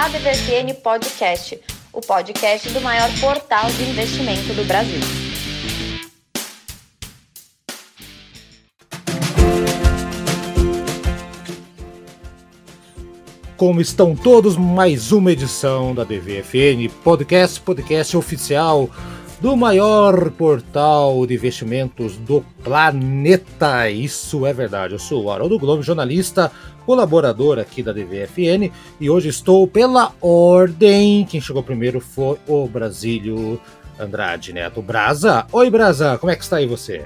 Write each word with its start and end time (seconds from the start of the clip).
ADVFN 0.00 0.74
Podcast, 0.80 1.60
o 1.92 2.00
podcast 2.00 2.70
do 2.70 2.80
maior 2.80 3.10
portal 3.20 3.68
de 3.68 3.82
investimento 3.82 4.54
do 4.54 4.64
Brasil. 4.64 5.00
Como 13.56 13.80
estão 13.80 14.14
todos? 14.14 14.56
Mais 14.56 15.10
uma 15.10 15.32
edição 15.32 15.92
da 15.92 16.04
DVFN 16.04 16.88
Podcast, 17.02 17.60
podcast 17.60 18.16
oficial 18.16 18.88
do 19.40 19.56
maior 19.56 20.30
portal 20.30 21.26
de 21.26 21.34
investimentos 21.34 22.16
do 22.18 22.44
planeta. 22.62 23.90
Isso 23.90 24.46
é 24.46 24.52
verdade. 24.52 24.94
Eu 24.94 25.00
sou 25.00 25.24
o 25.24 25.30
Haroldo 25.30 25.58
Globo, 25.58 25.82
jornalista, 25.82 26.52
colaborador 26.88 27.58
aqui 27.58 27.82
da 27.82 27.92
DVFN, 27.92 28.72
e 28.98 29.10
hoje 29.10 29.28
estou 29.28 29.66
pela 29.68 30.10
ordem. 30.22 31.26
Quem 31.26 31.38
chegou 31.38 31.62
primeiro 31.62 32.00
foi 32.00 32.38
o 32.46 32.66
Brasílio 32.66 33.60
Andrade 34.00 34.54
Neto 34.54 34.80
Brasa. 34.80 35.46
Oi, 35.52 35.68
Brasa, 35.68 36.16
como 36.16 36.32
é 36.32 36.34
que 36.34 36.42
está 36.42 36.56
aí 36.56 36.66
você? 36.66 37.04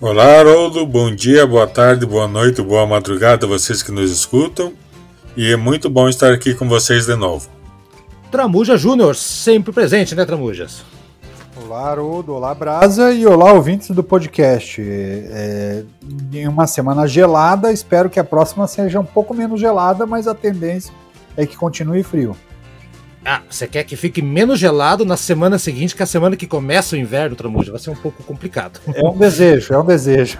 Olá, 0.00 0.40
Haroldo. 0.40 0.84
Bom 0.84 1.14
dia, 1.14 1.46
boa 1.46 1.68
tarde, 1.68 2.04
boa 2.04 2.26
noite, 2.26 2.60
boa 2.60 2.84
madrugada 2.84 3.46
a 3.46 3.48
vocês 3.48 3.80
que 3.80 3.92
nos 3.92 4.10
escutam. 4.10 4.72
E 5.36 5.52
é 5.52 5.56
muito 5.56 5.88
bom 5.88 6.08
estar 6.08 6.32
aqui 6.32 6.52
com 6.52 6.68
vocês 6.68 7.06
de 7.06 7.14
novo. 7.14 7.48
Tramuja 8.28 8.76
Júnior, 8.76 9.14
sempre 9.14 9.72
presente, 9.72 10.16
né, 10.16 10.24
Tramujas? 10.24 10.82
Olá, 11.66 11.88
Haroldo, 11.88 12.34
olá, 12.34 12.54
Brasa 12.54 13.10
e 13.10 13.24
olá, 13.24 13.50
ouvintes 13.54 13.88
do 13.88 14.04
podcast. 14.04 14.82
É, 14.82 15.82
em 16.30 16.46
uma 16.46 16.66
semana 16.66 17.06
gelada, 17.08 17.72
espero 17.72 18.10
que 18.10 18.20
a 18.20 18.24
próxima 18.24 18.66
seja 18.66 19.00
um 19.00 19.04
pouco 19.04 19.32
menos 19.32 19.58
gelada, 19.58 20.04
mas 20.04 20.28
a 20.28 20.34
tendência 20.34 20.92
é 21.34 21.46
que 21.46 21.56
continue 21.56 22.02
frio. 22.02 22.36
Ah, 23.24 23.40
você 23.48 23.66
quer 23.66 23.82
que 23.84 23.96
fique 23.96 24.20
menos 24.20 24.58
gelado 24.58 25.06
na 25.06 25.16
semana 25.16 25.58
seguinte 25.58 25.96
que 25.96 26.02
a 26.02 26.06
semana 26.06 26.36
que 26.36 26.46
começa 26.46 26.96
o 26.96 26.98
inverno, 26.98 27.34
Tramuja? 27.34 27.72
Vai 27.72 27.80
ser 27.80 27.90
um 27.90 27.96
pouco 27.96 28.22
complicado. 28.24 28.78
É 28.94 29.02
um 29.02 29.16
desejo, 29.16 29.72
é 29.72 29.78
um 29.78 29.86
desejo. 29.86 30.38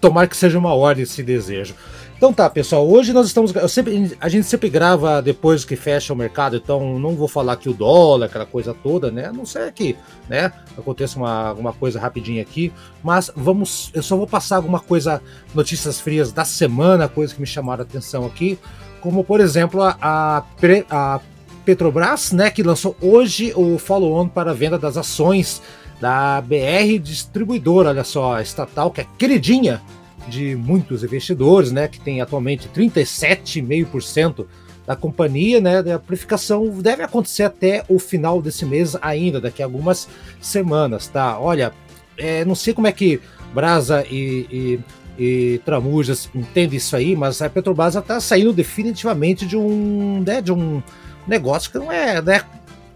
Tomara 0.00 0.26
que 0.26 0.36
seja 0.36 0.58
uma 0.58 0.72
ordem 0.72 1.02
esse 1.02 1.22
desejo. 1.22 1.74
Então 2.22 2.32
tá, 2.32 2.48
pessoal, 2.48 2.88
hoje 2.88 3.12
nós 3.12 3.26
estamos. 3.26 3.52
Sempre, 3.68 4.16
a 4.20 4.28
gente 4.28 4.46
sempre 4.46 4.70
grava 4.70 5.20
depois 5.20 5.64
que 5.64 5.74
fecha 5.74 6.12
o 6.12 6.16
mercado, 6.16 6.54
então 6.54 6.96
não 6.96 7.16
vou 7.16 7.26
falar 7.26 7.56
que 7.56 7.68
o 7.68 7.74
dólar, 7.74 8.26
aquela 8.26 8.46
coisa 8.46 8.72
toda, 8.72 9.10
né? 9.10 9.26
A 9.26 9.32
não 9.32 9.44
sei 9.44 9.72
que 9.72 9.96
né, 10.28 10.52
aconteça 10.78 11.18
uma, 11.18 11.48
alguma 11.48 11.72
coisa 11.72 11.98
rapidinho 11.98 12.40
aqui, 12.40 12.72
mas 13.02 13.28
vamos. 13.34 13.90
Eu 13.92 14.04
só 14.04 14.16
vou 14.16 14.28
passar 14.28 14.54
alguma 14.54 14.78
coisa, 14.78 15.20
notícias 15.52 16.00
frias 16.00 16.30
da 16.30 16.44
semana, 16.44 17.08
coisas 17.08 17.34
que 17.34 17.40
me 17.40 17.46
chamaram 17.46 17.82
a 17.82 17.84
atenção 17.84 18.24
aqui, 18.24 18.56
como 19.00 19.24
por 19.24 19.40
exemplo 19.40 19.82
a, 19.82 19.96
a, 20.00 20.44
a 20.90 21.20
Petrobras, 21.64 22.30
né, 22.30 22.50
que 22.50 22.62
lançou 22.62 22.94
hoje 23.00 23.52
o 23.56 23.78
follow-on 23.78 24.28
para 24.28 24.52
a 24.52 24.54
venda 24.54 24.78
das 24.78 24.96
ações 24.96 25.60
da 26.00 26.40
BR 26.40 27.00
Distribuidora, 27.02 27.88
olha 27.88 28.04
só, 28.04 28.40
estatal 28.40 28.92
que 28.92 29.00
é 29.00 29.06
queridinha 29.18 29.82
de 30.28 30.56
muitos 30.56 31.02
investidores, 31.02 31.72
né, 31.72 31.88
que 31.88 32.00
tem 32.00 32.20
atualmente 32.20 32.68
37,5% 32.68 34.46
da 34.86 34.96
companhia, 34.96 35.60
né, 35.60 35.78
a 35.92 35.98
precificação 35.98 36.68
deve 36.68 37.02
acontecer 37.02 37.44
até 37.44 37.84
o 37.88 37.98
final 37.98 38.42
desse 38.42 38.64
mês 38.64 38.96
ainda, 39.00 39.40
daqui 39.40 39.62
a 39.62 39.66
algumas 39.66 40.08
semanas, 40.40 41.06
tá? 41.06 41.38
Olha, 41.38 41.72
é, 42.16 42.44
não 42.44 42.54
sei 42.54 42.74
como 42.74 42.86
é 42.86 42.92
que 42.92 43.20
Brasa 43.54 44.04
e, 44.10 44.46
e, 44.50 44.80
e 45.18 45.58
Tramujas 45.64 46.28
entendem 46.34 46.78
isso 46.78 46.96
aí, 46.96 47.14
mas 47.14 47.40
a 47.40 47.48
Petrobras 47.48 47.94
está 47.94 48.20
saindo 48.20 48.52
definitivamente 48.52 49.46
de 49.46 49.56
um, 49.56 50.22
né, 50.26 50.40
de 50.40 50.52
um 50.52 50.82
negócio 51.26 51.70
que 51.70 51.78
não 51.78 51.92
é, 51.92 52.20
né, 52.20 52.42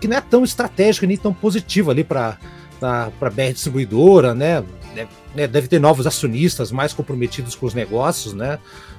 que 0.01 0.09
não 0.09 0.17
é 0.17 0.21
tão 0.21 0.43
estratégico 0.45 1.07
nem 1.07 1.17
tão 1.17 1.33
positivo 1.33 1.91
ali 1.91 2.03
para 2.03 2.39
para 2.79 3.11
a 3.21 3.31
BR 3.31 3.53
distribuidora, 3.53 4.35
né? 4.35 4.63
Deve, 5.37 5.43
né? 5.43 5.47
deve, 5.47 5.69
ter 5.69 5.79
novos 5.79 6.07
acionistas 6.07 6.73
mais 6.73 6.93
comprometidos 6.93 7.55
com 7.55 7.67
os 7.67 7.75
negócios, 7.75 8.33
né? 8.33 8.59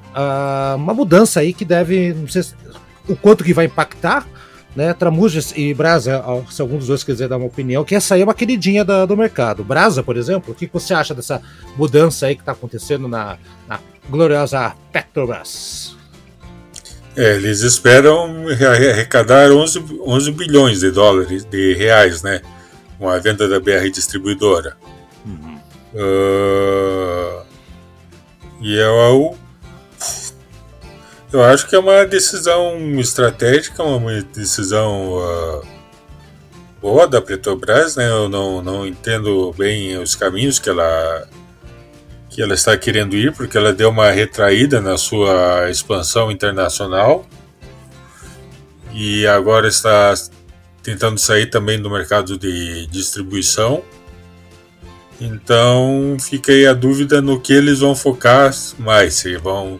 Uh, 0.10 0.76
uma 0.78 0.94
mudança 0.94 1.40
aí 1.40 1.54
que 1.54 1.66
deve, 1.66 2.14
não 2.14 2.28
sei 2.28 2.44
o 3.08 3.16
quanto 3.16 3.44
que 3.44 3.54
vai 3.54 3.66
impactar, 3.66 4.26
né? 4.76 4.94
Tramujas 4.94 5.54
e 5.56 5.74
Brasa, 5.74 6.24
se 6.50 6.62
algum 6.62 6.78
dos 6.78 6.88
dois 6.88 7.04
quiser 7.04 7.28
dar 7.28 7.38
uma 7.38 7.48
opinião, 7.48 7.84
que 7.84 7.96
essa 7.96 8.16
aí 8.16 8.22
é 8.22 8.24
uma 8.24 8.34
queridinha 8.34 8.86
da, 8.86 9.06
do 9.06 9.18
mercado. 9.18 9.64
Brasa, 9.64 10.04
por 10.04 10.16
exemplo, 10.16 10.54
o 10.54 10.56
que 10.56 10.70
você 10.72 10.94
acha 10.94 11.14
dessa 11.14 11.42
mudança 11.76 12.28
aí 12.28 12.36
que 12.36 12.42
está 12.42 12.52
acontecendo 12.52 13.08
na, 13.08 13.38
na 13.68 13.80
gloriosa 14.10 14.74
Petrobras? 14.92 15.96
É, 17.16 17.36
eles 17.36 17.62
esperam 17.62 18.46
arrecadar 18.48 19.52
11, 19.52 19.84
11 20.06 20.32
bilhões 20.32 20.80
de 20.82 20.92
dólares, 20.92 21.44
de 21.44 21.74
reais, 21.74 22.22
né? 22.22 22.42
com 22.98 23.10
a 23.10 23.20
venda 23.20 23.48
da 23.48 23.60
BR 23.60 23.90
Distribuidora. 23.92 24.76
Uhum. 25.26 25.57
Uh, 25.94 27.46
e 28.62 28.76
eu, 28.76 29.38
eu 31.32 31.44
acho 31.44 31.68
que 31.68 31.76
é 31.76 31.80
uma 31.80 32.06
decisão 32.06 32.78
estratégica, 33.00 33.84
uma 33.84 34.22
decisão 34.22 35.14
uh, 35.14 35.68
boa 36.82 37.08
da 37.08 37.22
Petrobras, 37.22 37.96
né? 37.96 38.10
Eu 38.10 38.30
não, 38.30 38.62
não 38.62 38.86
entendo 38.86 39.54
bem 39.58 39.98
os 39.98 40.16
caminhos 40.16 40.60
que 40.60 40.70
ela 40.70 41.28
que 42.30 42.42
ela 42.42 42.54
está 42.54 42.78
querendo 42.78 43.16
ir, 43.16 43.34
porque 43.34 43.58
ela 43.58 43.74
deu 43.74 43.90
uma 43.90 44.12
retraída 44.12 44.80
na 44.80 44.96
sua 44.96 45.72
expansão 45.72 46.32
internacional 46.32 47.26
e 48.94 49.26
agora 49.26 49.68
está 49.68 50.14
tentando 50.84 51.20
sair 51.20 51.48
também 51.48 51.82
do 51.82 51.90
mercado 51.90 52.38
de 52.38 52.86
distribuição. 52.88 53.84
Então 55.20 56.16
fica 56.20 56.52
aí 56.52 56.68
a 56.68 56.74
dúvida 56.74 57.22
no 57.22 57.40
que 57.40 57.54
eles 57.54 57.80
vão 57.80 57.96
focar 57.96 58.52
mais, 58.78 59.16
se 59.16 59.36
vão 59.38 59.80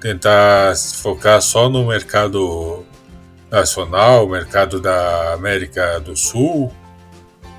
tentar 0.00 0.74
focar 0.76 1.42
só 1.42 1.68
no 1.68 1.86
mercado 1.86 2.84
nacional, 3.50 4.28
mercado 4.28 4.80
da 4.80 5.34
América 5.34 6.00
do 6.00 6.16
Sul. 6.16 6.72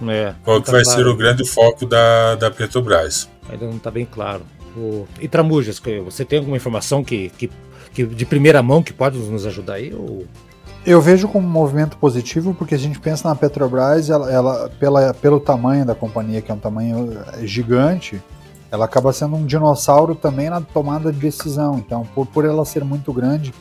É, 0.07 0.33
qual 0.43 0.59
que 0.61 0.67
tá 0.67 0.71
vai 0.71 0.83
claro. 0.83 0.99
ser 0.99 1.07
o 1.07 1.15
grande 1.15 1.45
foco 1.45 1.85
da, 1.85 2.35
da 2.35 2.49
Petrobras? 2.49 3.29
Ainda 3.49 3.65
não 3.65 3.77
está 3.77 3.91
bem 3.91 4.05
claro. 4.05 4.43
O... 4.77 5.07
E 5.19 5.27
Tramujas, 5.27 5.81
você 6.05 6.23
tem 6.23 6.39
alguma 6.39 6.55
informação 6.55 7.03
que, 7.03 7.29
que, 7.31 7.49
que, 7.93 8.05
de 8.05 8.25
primeira 8.25 8.63
mão 8.63 8.81
que 8.81 8.93
pode 8.93 9.17
nos 9.17 9.45
ajudar 9.45 9.73
aí? 9.73 9.93
Ou... 9.93 10.25
Eu 10.85 11.01
vejo 11.01 11.27
como 11.27 11.45
um 11.45 11.51
movimento 11.51 11.97
positivo 11.97 12.53
porque 12.53 12.73
a 12.73 12.77
gente 12.77 12.99
pensa 12.99 13.27
na 13.27 13.35
Petrobras, 13.35 14.09
ela, 14.09 14.31
ela, 14.31 14.71
pela, 14.79 15.13
pelo 15.13 15.39
tamanho 15.39 15.85
da 15.85 15.93
companhia, 15.93 16.41
que 16.41 16.51
é 16.51 16.55
um 16.55 16.59
tamanho 16.59 17.17
eh, 17.33 17.45
gigante, 17.45 18.21
ela 18.71 18.85
acaba 18.85 19.11
sendo 19.11 19.35
um 19.35 19.45
dinossauro 19.45 20.15
também 20.15 20.49
na 20.49 20.61
tomada 20.61 21.11
de 21.11 21.19
decisão. 21.19 21.77
Então, 21.77 22.07
por, 22.15 22.25
por 22.27 22.45
ela 22.45 22.63
ser 22.63 22.83
muito 22.85 23.11
grande, 23.11 23.53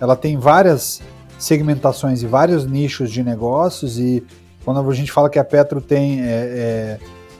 ela 0.00 0.14
tem 0.14 0.36
várias 0.36 1.00
segmentações 1.38 2.22
e 2.22 2.26
vários 2.26 2.66
nichos 2.66 3.10
de 3.10 3.22
negócios. 3.22 3.98
E 3.98 4.22
quando 4.64 4.88
a 4.88 4.94
gente 4.94 5.10
fala 5.10 5.30
que 5.30 5.38
a 5.38 5.44
Petro 5.44 5.80
tem. 5.80 6.20
É, 6.20 6.24
é, 6.24 6.98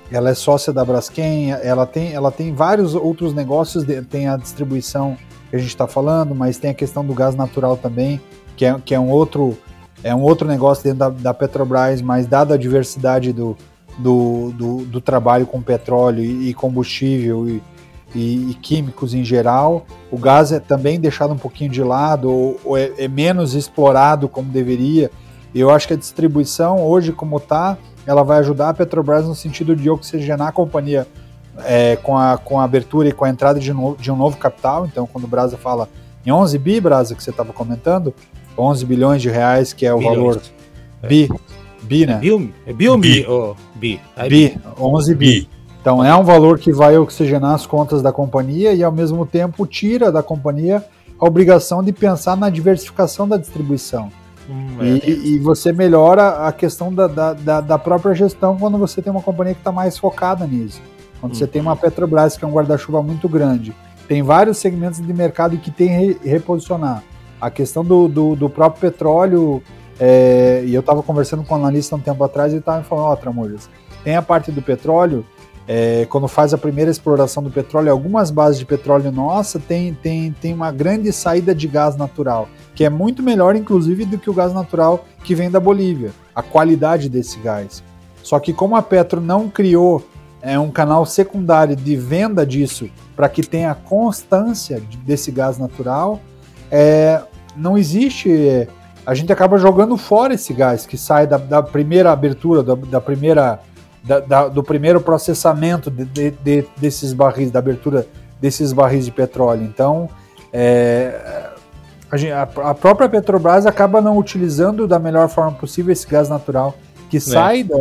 ela 0.09 0.31
é 0.31 0.35
sócia 0.35 0.73
da 0.73 0.85
Braskem, 0.85 1.51
ela 1.51 1.85
tem, 1.85 2.13
ela 2.13 2.31
tem 2.31 2.55
vários 2.55 2.95
outros 2.95 3.35
negócios, 3.35 3.85
tem 4.09 4.29
a 4.29 4.37
distribuição 4.37 5.17
que 5.51 5.57
a 5.57 5.59
gente 5.59 5.71
está 5.71 5.89
falando, 5.89 6.33
mas 6.33 6.59
tem 6.59 6.71
a 6.71 6.75
questão 6.75 7.05
do 7.05 7.13
gás 7.13 7.35
natural 7.35 7.77
também 7.77 8.21
que 8.57 8.65
é, 8.65 8.77
que 8.85 8.95
é 8.95 9.01
um 9.01 9.11
outro 9.11 9.57
é 10.03 10.15
um 10.15 10.23
outro 10.23 10.47
negócio 10.47 10.85
dentro 10.85 10.99
da, 10.99 11.09
da 11.09 11.35
Petrobras, 11.35 12.01
mas 12.01 12.27
dada 12.27 12.55
a 12.55 12.57
diversidade 12.57 13.33
do, 13.33 13.57
do, 13.99 14.53
do, 14.53 14.77
do 14.85 15.01
trabalho 15.01 15.47
com 15.47 15.61
petróleo 15.61 16.23
e, 16.23 16.53
combustível 16.55 17.49
e, 17.49 17.63
e, 18.15 18.51
e, 18.51 18.55
químicos 18.55 19.15
em 19.15 19.25
geral, 19.25 19.85
o 20.11 20.19
gás 20.19 20.53
é 20.53 20.61
também 20.61 21.01
deixado 21.01 21.33
um 21.33 21.39
pouquinho 21.39 21.71
de 21.71 21.83
lado 21.83 22.31
ou, 22.31 22.61
ou 22.65 22.77
é, 22.77 22.93
é, 22.99 23.09
menos 23.09 23.55
explorado 23.55 24.29
como 24.29 24.51
deveria. 24.51 25.11
Eu 25.55 25.71
acho 25.71 25.89
que 25.89 25.95
a 25.95 25.97
distribuição 25.97 26.87
hoje 26.87 27.13
como 27.13 27.39
está, 27.39 27.77
ela 28.07 28.23
vai 28.23 28.39
ajudar 28.39 28.69
a 28.69 28.75
Petrobras 28.75 29.27
no 29.27 29.35
sentido 29.35 29.75
de 29.75 29.91
oxigenar 29.91 30.49
a 30.49 30.53
companhia 30.53 31.07
é, 31.65 31.97
com, 31.97 32.17
a, 32.17 32.37
com 32.37 32.61
a 32.61 32.65
abertura 32.65 33.09
e 33.09 33.13
com 33.13 33.25
a 33.25 33.31
entrada 33.31 33.59
de, 33.59 33.73
no, 33.73 33.97
de 33.97 34.13
um 34.13 34.17
novo 34.17 34.37
capital. 34.37 34.87
Então, 34.87 35.07
quando 35.07 35.25
o 35.25 35.29
Brasa 35.29 35.57
fala 35.57 35.89
em 36.25 36.31
11 36.31 36.59
bi, 36.59 36.81
Brasa, 36.81 37.15
que 37.15 37.23
você 37.23 37.31
estava 37.31 37.53
comentando, 37.53 38.15
11 38.59 38.85
bilhões 38.85 39.23
de 39.23 39.29
reais, 39.29 39.73
que 39.73 39.87
é 39.87 39.93
o 39.93 39.99
bilhões. 39.99 40.17
valor 40.17 40.43
é. 41.03 41.07
bi, 41.07 41.29
bi, 41.83 42.07
né? 42.07 42.21
É 42.67 42.73
bi, 42.73 42.87
é 42.87 42.91
ou 42.91 42.99
bi? 42.99 43.27
Bi. 43.75 44.01
Bi, 44.29 44.61
11 44.79 45.15
bi. 45.15 45.41
bi. 45.41 45.49
Então 45.81 46.05
é 46.05 46.15
um 46.17 46.25
valor 46.25 46.59
que 46.59 46.73
vai 46.73 46.99
oxigenar 46.99 47.55
as 47.55 47.65
contas 47.65 48.03
da 48.03 48.13
companhia 48.13 48.75
e 48.75 48.83
ao 48.83 48.91
mesmo 48.91 49.25
tempo 49.25 49.65
tira 49.67 50.11
da 50.11 50.23
companhia 50.23 50.85
a 51.17 51.25
obrigação 51.25 51.83
de 51.83 51.93
pensar 51.93 52.37
na 52.37 52.51
diversificação 52.51 53.29
da 53.29 53.37
distribuição. 53.37 54.11
Hum, 54.51 54.79
é. 54.81 55.09
e, 55.09 55.35
e, 55.35 55.39
você 55.39 55.73
melhora 55.73 56.47
a 56.47 56.53
questão 56.53 56.93
da, 56.93 57.07
da, 57.07 57.61
da, 57.61 57.79
própria 57.79 58.15
gestão 58.15 58.57
quando 58.57 58.79
você 58.79 59.03
tem 59.03 59.11
uma 59.11 59.23
companhia 59.23 59.55
que 59.55 59.61
está 59.61 59.73
mais 59.73 59.99
focada 59.99 60.47
nisso. 60.47 60.81
Quando 61.21 61.33
hum. 61.33 61.35
você 61.35 61.47
tem 61.47 61.63
uma 61.63 61.73
uhum. 61.73 61.77
Petrobras, 61.77 62.37
que 62.37 62.45
é 62.45 62.49
um 62.49 62.53
guarda-chuva 62.53 63.03
muito 63.03 63.29
grande, 63.29 63.73
tem 64.07 64.23
vários 64.23 64.59
segmentos 64.59 65.01
de 65.01 65.13
mercado 65.13 65.57
que 65.57 65.71
tem 65.71 66.15
que 66.15 66.29
reposicionar 66.29 67.03
A 67.41 67.51
questão 67.51 67.85
do, 67.85 68.09
do, 68.09 68.37
do 68.37 68.49
próprio 68.49 68.81
petróleo, 68.81 69.63
é, 69.99 70.63
e 70.65 70.75
eu 70.75 70.81
estava 70.81 71.03
conversando 71.03 71.43
com 71.45 71.55
um 71.55 71.59
analista 71.59 71.97
um 71.97 72.01
tempo 72.01 72.23
atrás 72.25 72.53
e 72.53 72.57
estava 72.57 72.79
me 72.79 72.85
falando, 72.85 73.07
ó, 73.07 73.13
oh, 73.15 73.59
tem 74.05 74.17
a 74.17 74.23
parte 74.23 74.53
do 74.53 74.63
petróleo, 74.63 75.25
é, 75.69 76.07
quando 76.09 76.29
faz 76.29 76.55
a 76.55 76.59
primeira 76.59 76.91
exploração 76.91 77.43
do 77.43 77.51
petróleo, 77.51 77.91
algumas 77.91 78.31
bases 78.31 78.59
de 78.59 78.65
petróleo 78.65 79.11
nossa 79.11 79.59
tem, 79.59 79.93
tem, 79.95 80.33
tem 80.33 80.55
uma 80.55 80.71
grande 80.71 81.13
saída 81.13 81.55
de 81.55 81.67
gás 81.67 81.97
natural, 81.97 82.49
que 82.75 82.85
é 82.85 82.91
muito 82.91 83.23
melhor, 83.23 83.57
inclusive, 83.57 84.05
do 84.05 84.17
que 84.17 84.31
o 84.31 84.35
gás 84.35 84.53
natural 84.53 85.05
que 85.25 85.35
vem 85.35 85.51
da 85.51 85.59
Bolívia, 85.59 86.13
a 86.35 86.43
qualidade 86.43 87.09
desse 87.09 87.39
gás. 87.41 87.83
Só 88.23 88.39
que 88.39 88.53
como 88.53 88.77
a 88.77 88.83
Petro 88.83 89.21
não 89.21 89.49
criou 89.49 90.05
é, 90.41 90.57
um 90.59 90.71
canal 90.71 91.05
secundário 91.05 91.75
de 91.75 91.97
venda 91.97 92.47
disso 92.47 92.89
para 93.17 93.29
que 93.29 93.43
tenha 93.43 93.75
constância 93.75 94.81
desse 95.05 95.33
gás 95.33 95.59
natural, 95.59 96.21
é, 96.71 97.21
não 97.57 97.77
existe. 97.77 98.69
A 99.05 99.15
gente 99.15 99.33
acaba 99.33 99.57
jogando 99.59 99.97
fora 99.97 100.35
esse 100.35 100.53
gás 100.53 100.85
que 100.85 100.99
sai 100.99 101.27
da, 101.27 101.37
da 101.37 101.63
primeira 101.63 102.11
abertura, 102.11 102.63
da, 102.63 102.75
da 102.75 103.01
primeira 103.01 103.61
da, 104.03 104.21
da, 104.21 104.49
do 104.49 104.63
primeiro 104.63 105.01
processamento 105.01 105.91
de, 105.91 106.05
de, 106.05 106.31
de, 106.31 106.65
desses 106.77 107.13
barris, 107.13 107.51
da 107.51 107.59
abertura 107.59 108.07
desses 108.41 108.73
barris 108.73 109.05
de 109.05 109.11
petróleo. 109.11 109.65
Então, 109.65 110.09
é, 110.53 111.51
a, 112.33 112.71
a, 112.71 112.75
própria 112.75 113.09
Petrobras 113.09 113.67
acaba 113.67 114.01
não 114.01 114.17
utilizando 114.17 114.87
da 114.87 114.99
melhor 114.99 115.29
forma 115.29 115.53
possível 115.53 115.93
esse 115.93 116.07
gás 116.07 116.29
natural 116.29 116.75
que 117.11 117.17
é. 117.17 117.21
sai 117.21 117.65
da, 117.65 117.77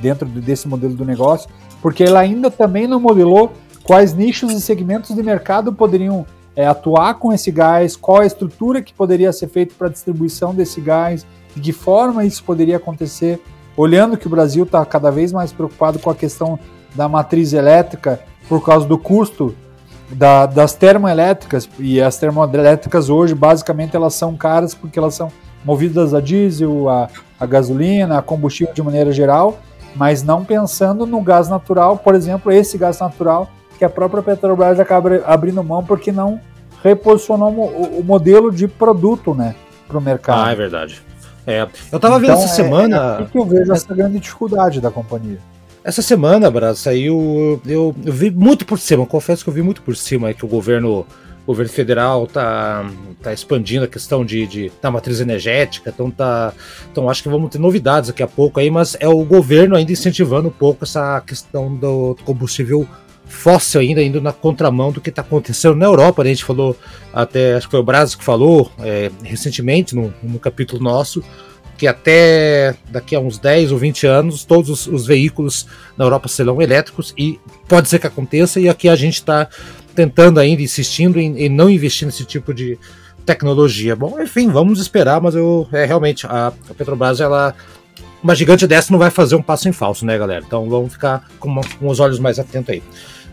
dentro 0.00 0.26
desse 0.26 0.68
modelo 0.68 0.94
do 0.94 1.04
negócio, 1.04 1.48
porque 1.80 2.04
ela 2.04 2.20
ainda 2.20 2.50
também 2.50 2.86
não 2.86 3.00
modelou 3.00 3.52
quais 3.82 4.14
nichos 4.14 4.52
e 4.52 4.60
segmentos 4.60 5.14
de 5.14 5.22
mercado 5.22 5.72
poderiam 5.72 6.26
é, 6.60 6.66
atuar 6.66 7.14
com 7.14 7.32
esse 7.32 7.50
gás, 7.50 7.96
qual 7.96 8.20
a 8.20 8.26
estrutura 8.26 8.82
que 8.82 8.92
poderia 8.92 9.32
ser 9.32 9.48
feita 9.48 9.74
para 9.76 9.86
a 9.86 9.90
distribuição 9.90 10.54
desse 10.54 10.80
gás, 10.80 11.26
de 11.54 11.60
que 11.60 11.72
forma 11.72 12.24
isso 12.24 12.44
poderia 12.44 12.76
acontecer 12.76 13.40
olhando 13.76 14.16
que 14.16 14.26
o 14.26 14.30
Brasil 14.30 14.64
está 14.64 14.84
cada 14.84 15.10
vez 15.10 15.32
mais 15.32 15.52
preocupado 15.52 15.98
com 15.98 16.10
a 16.10 16.14
questão 16.14 16.58
da 16.94 17.08
matriz 17.08 17.52
elétrica 17.52 18.20
por 18.48 18.62
causa 18.62 18.86
do 18.86 18.98
custo 18.98 19.54
da, 20.10 20.44
das 20.44 20.74
termoelétricas 20.74 21.68
e 21.78 22.00
as 22.00 22.18
termoelétricas 22.18 23.08
hoje 23.08 23.34
basicamente 23.34 23.96
elas 23.96 24.14
são 24.14 24.36
caras 24.36 24.74
porque 24.74 24.98
elas 24.98 25.14
são 25.14 25.32
movidas 25.64 26.12
a 26.12 26.20
diesel, 26.20 26.88
a, 26.88 27.08
a 27.38 27.46
gasolina, 27.46 28.18
a 28.18 28.22
combustível 28.22 28.74
de 28.74 28.82
maneira 28.82 29.12
geral, 29.12 29.58
mas 29.96 30.22
não 30.22 30.44
pensando 30.44 31.06
no 31.06 31.22
gás 31.22 31.48
natural, 31.48 31.96
por 31.96 32.14
exemplo, 32.14 32.52
esse 32.52 32.76
gás 32.76 32.98
natural 32.98 33.48
que 33.78 33.84
a 33.84 33.88
própria 33.88 34.22
Petrobras 34.22 34.78
acaba 34.78 35.22
abrindo 35.24 35.64
mão 35.64 35.82
porque 35.82 36.12
não 36.12 36.38
reposicionou 36.82 37.50
o, 37.50 38.00
o 38.00 38.04
modelo 38.04 38.50
de 38.50 38.66
produto, 38.66 39.34
né, 39.34 39.54
para 39.86 39.98
o 39.98 40.00
mercado. 40.00 40.46
Ah, 40.46 40.52
é 40.52 40.54
verdade. 40.54 41.02
É, 41.46 41.66
eu 41.90 41.98
tava 41.98 42.18
vendo 42.18 42.32
então, 42.32 42.42
essa 42.42 42.52
é, 42.52 42.64
semana. 42.64 43.18
É 43.20 43.24
que 43.24 43.38
eu 43.38 43.44
vejo 43.44 43.72
essa 43.72 43.94
grande 43.94 44.20
dificuldade 44.20 44.80
da 44.80 44.90
companhia. 44.90 45.38
Essa 45.82 46.02
semana, 46.02 46.50
Braz, 46.50 46.78
saiu. 46.78 47.60
Eu, 47.66 47.94
eu, 48.04 48.12
vi 48.12 48.30
muito 48.30 48.66
por 48.66 48.78
cima, 48.78 49.06
confesso 49.06 49.42
que 49.42 49.50
eu 49.50 49.54
vi 49.54 49.62
muito 49.62 49.80
por 49.82 49.96
cima 49.96 50.32
que 50.34 50.44
o 50.44 50.48
governo, 50.48 51.00
o 51.00 51.46
governo 51.46 51.72
federal 51.72 52.26
tá, 52.26 52.84
tá 53.22 53.32
expandindo 53.32 53.84
a 53.84 53.88
questão 53.88 54.24
de, 54.24 54.46
de 54.46 54.72
da 54.82 54.90
matriz 54.90 55.20
energética, 55.20 55.90
então 55.92 56.10
tá. 56.10 56.52
Então 56.92 57.08
acho 57.08 57.22
que 57.22 57.30
vamos 57.30 57.50
ter 57.50 57.58
novidades 57.58 58.10
daqui 58.10 58.22
a 58.22 58.28
pouco 58.28 58.60
aí, 58.60 58.70
mas 58.70 58.94
é 59.00 59.08
o 59.08 59.24
governo 59.24 59.74
ainda 59.74 59.90
incentivando 59.90 60.48
um 60.48 60.52
pouco 60.52 60.84
essa 60.84 61.18
questão 61.22 61.74
do 61.74 62.14
combustível 62.26 62.86
fóssil 63.30 63.80
ainda, 63.80 64.02
indo 64.02 64.20
na 64.20 64.32
contramão 64.32 64.90
do 64.92 65.00
que 65.00 65.08
está 65.08 65.22
acontecendo 65.22 65.76
na 65.76 65.86
Europa. 65.86 66.22
Né? 66.22 66.30
A 66.30 66.34
gente 66.34 66.44
falou, 66.44 66.76
até 67.12 67.54
acho 67.54 67.66
que 67.66 67.70
foi 67.70 67.80
o 67.80 67.84
Brasil 67.84 68.18
que 68.18 68.24
falou 68.24 68.70
é, 68.80 69.10
recentemente, 69.22 69.94
no, 69.94 70.12
no, 70.22 70.38
capítulo 70.38 70.82
nosso, 70.82 71.22
que 71.78 71.86
até 71.86 72.74
daqui 72.90 73.14
a 73.14 73.20
uns 73.20 73.38
10 73.38 73.72
ou 73.72 73.78
20 73.78 74.06
anos 74.06 74.44
todos 74.44 74.68
os, 74.68 74.86
os, 74.86 75.06
veículos 75.06 75.66
na 75.96 76.04
Europa 76.04 76.28
serão 76.28 76.60
elétricos 76.60 77.14
e 77.16 77.40
pode 77.66 77.88
ser 77.88 77.98
que 77.98 78.06
aconteça, 78.06 78.60
e 78.60 78.68
aqui 78.68 78.88
a 78.88 78.96
gente 78.96 79.14
está 79.14 79.48
tentando 79.94 80.38
ainda, 80.38 80.60
insistindo 80.60 81.18
em, 81.18 81.38
em, 81.38 81.48
não 81.48 81.70
investir 81.70 82.06
nesse 82.06 82.24
tipo 82.24 82.52
de 82.52 82.78
tecnologia. 83.24 83.94
Bom, 83.96 84.20
enfim, 84.20 84.48
vamos 84.50 84.80
esperar, 84.80 85.20
mas 85.20 85.34
eu 85.34 85.68
é, 85.72 85.84
realmente 85.84 86.26
a, 86.26 86.48
a 86.48 86.74
Petrobras 86.74 87.20
ela 87.20 87.54
uma 88.22 88.34
gigante 88.34 88.66
dessa 88.66 88.92
não 88.92 88.98
vai 88.98 89.10
fazer 89.10 89.34
um 89.34 89.42
passo 89.42 89.68
em 89.68 89.72
falso, 89.72 90.04
né, 90.04 90.18
galera? 90.18 90.44
Então 90.46 90.68
vamos 90.68 90.92
ficar 90.92 91.26
com, 91.38 91.54
com 91.78 91.88
os 91.88 92.00
olhos 92.00 92.18
mais 92.18 92.38
atentos 92.38 92.70
aí. 92.70 92.82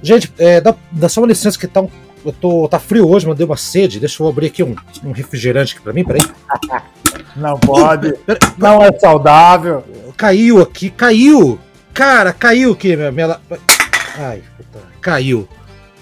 Gente, 0.02 0.32
é, 0.38 0.62
dá, 0.62 0.76
dá 0.92 1.10
só 1.10 1.22
uma 1.22 1.28
licença 1.28 1.58
que 1.58 1.68
tá, 1.68 1.82
um, 1.82 1.90
eu 2.26 2.32
tô, 2.32 2.68
tá 2.68 2.80
frio 2.80 3.10
hoje, 3.10 3.28
mandei 3.28 3.46
uma 3.46 3.58
sede. 3.58 4.00
Deixa 4.00 4.22
eu 4.22 4.28
abrir 4.28 4.48
aqui 4.48 4.64
um, 4.64 4.76
um 5.04 5.12
refrigerante 5.12 5.74
aqui 5.74 5.84
pra 5.84 5.94
mim, 5.94 6.04
peraí. 6.04 6.22
Não 7.36 7.58
pode. 7.60 8.14
não 8.58 8.82
é 8.82 8.92
saudável. 9.00 9.84
Caiu 10.16 10.62
aqui, 10.62 10.90
caiu. 10.90 11.60
Cara, 11.94 12.34
caiu 12.34 12.74
aqui, 12.74 12.96
minha. 12.96 13.12
minha... 13.12 13.40
Ai, 14.18 14.42
puta. 14.58 14.86
Caiu. 15.00 15.48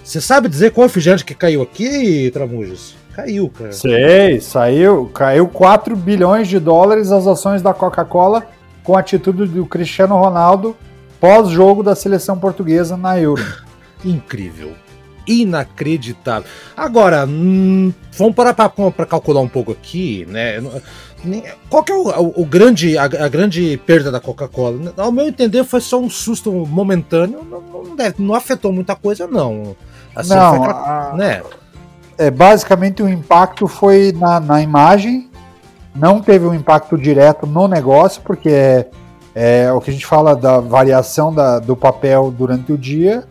Você 0.04 0.22
sabe 0.22 0.48
dizer 0.48 0.72
qual 0.72 0.88
refrigerante 0.88 1.26
que 1.26 1.34
caiu 1.34 1.62
aqui, 1.62 2.30
Tramujas? 2.32 2.96
Caiu, 3.14 3.50
cara. 3.50 3.72
Sei, 3.72 4.40
saiu. 4.40 5.10
Caiu 5.14 5.48
4 5.48 5.96
bilhões 5.96 6.48
de 6.48 6.60
dólares 6.60 7.12
as 7.12 7.26
ações 7.26 7.62
da 7.62 7.74
Coca-Cola 7.74 8.46
com 8.84 8.96
a 8.96 9.00
atitude 9.00 9.46
do 9.46 9.66
Cristiano 9.66 10.16
Ronaldo 10.16 10.76
pós-jogo 11.20 11.82
da 11.82 11.96
seleção 11.96 12.38
portuguesa 12.38 12.96
na 12.96 13.20
Euro. 13.20 13.44
Incrível. 14.06 14.74
Inacreditável. 15.28 16.48
Agora, 16.78 17.26
hum, 17.26 17.92
vamos 18.14 18.36
parar 18.36 18.54
para 18.54 19.06
calcular 19.06 19.42
um 19.42 19.48
pouco 19.48 19.72
aqui, 19.72 20.26
né? 20.30 20.62
Qual 21.70 21.84
que 21.84 21.92
é 21.92 21.96
o, 21.96 22.42
o, 22.42 22.46
grande, 22.46 22.98
a, 22.98 23.06
a, 23.06 23.28
grande 23.28 23.82
perda 23.86 24.12
da 24.12 24.20
Coca-Cola? 24.20 24.94
Ao 24.96 25.12
meu 25.12 25.28
entender, 25.28 25.64
foi 25.64 25.82
só 25.82 26.00
um 26.00 26.10
susto 26.10 26.52
momentâneo, 26.52 27.44
não, 27.44 27.62
não, 27.62 27.96
deve, 27.96 28.22
não 28.22 28.36
afetou 28.36 28.72
muita 28.72 28.96
coisa, 28.96 29.26
não. 29.26 29.76
Assim, 30.16 30.36
não, 30.36 30.64
foi, 30.64 30.72
a, 30.72 31.14
né? 31.16 31.42
É, 32.18 32.32
basicamente 32.32 33.04
o 33.04 33.10
impacto 33.10 33.68
foi 33.68 34.14
na, 34.14 34.40
na 34.40 34.62
imagem, 34.62 35.30
não 35.96 36.22
teve 36.22 36.46
um 36.46 36.54
impacto 36.54 36.98
direto 36.98 37.46
no 37.46 37.68
negócio, 37.68 38.22
porque 38.22 38.50
é, 38.50 38.88
é 39.34 39.72
o 39.72 39.82
que 39.82 39.90
a 39.90 39.94
gente 39.94 40.06
fala 40.06 40.36
da 40.36 40.60
variação 40.60 41.34
da, 41.34 41.60
do 41.60 41.76
papel 41.76 42.34
durante 42.36 42.72
o 42.72 42.78
dia, 42.78 43.26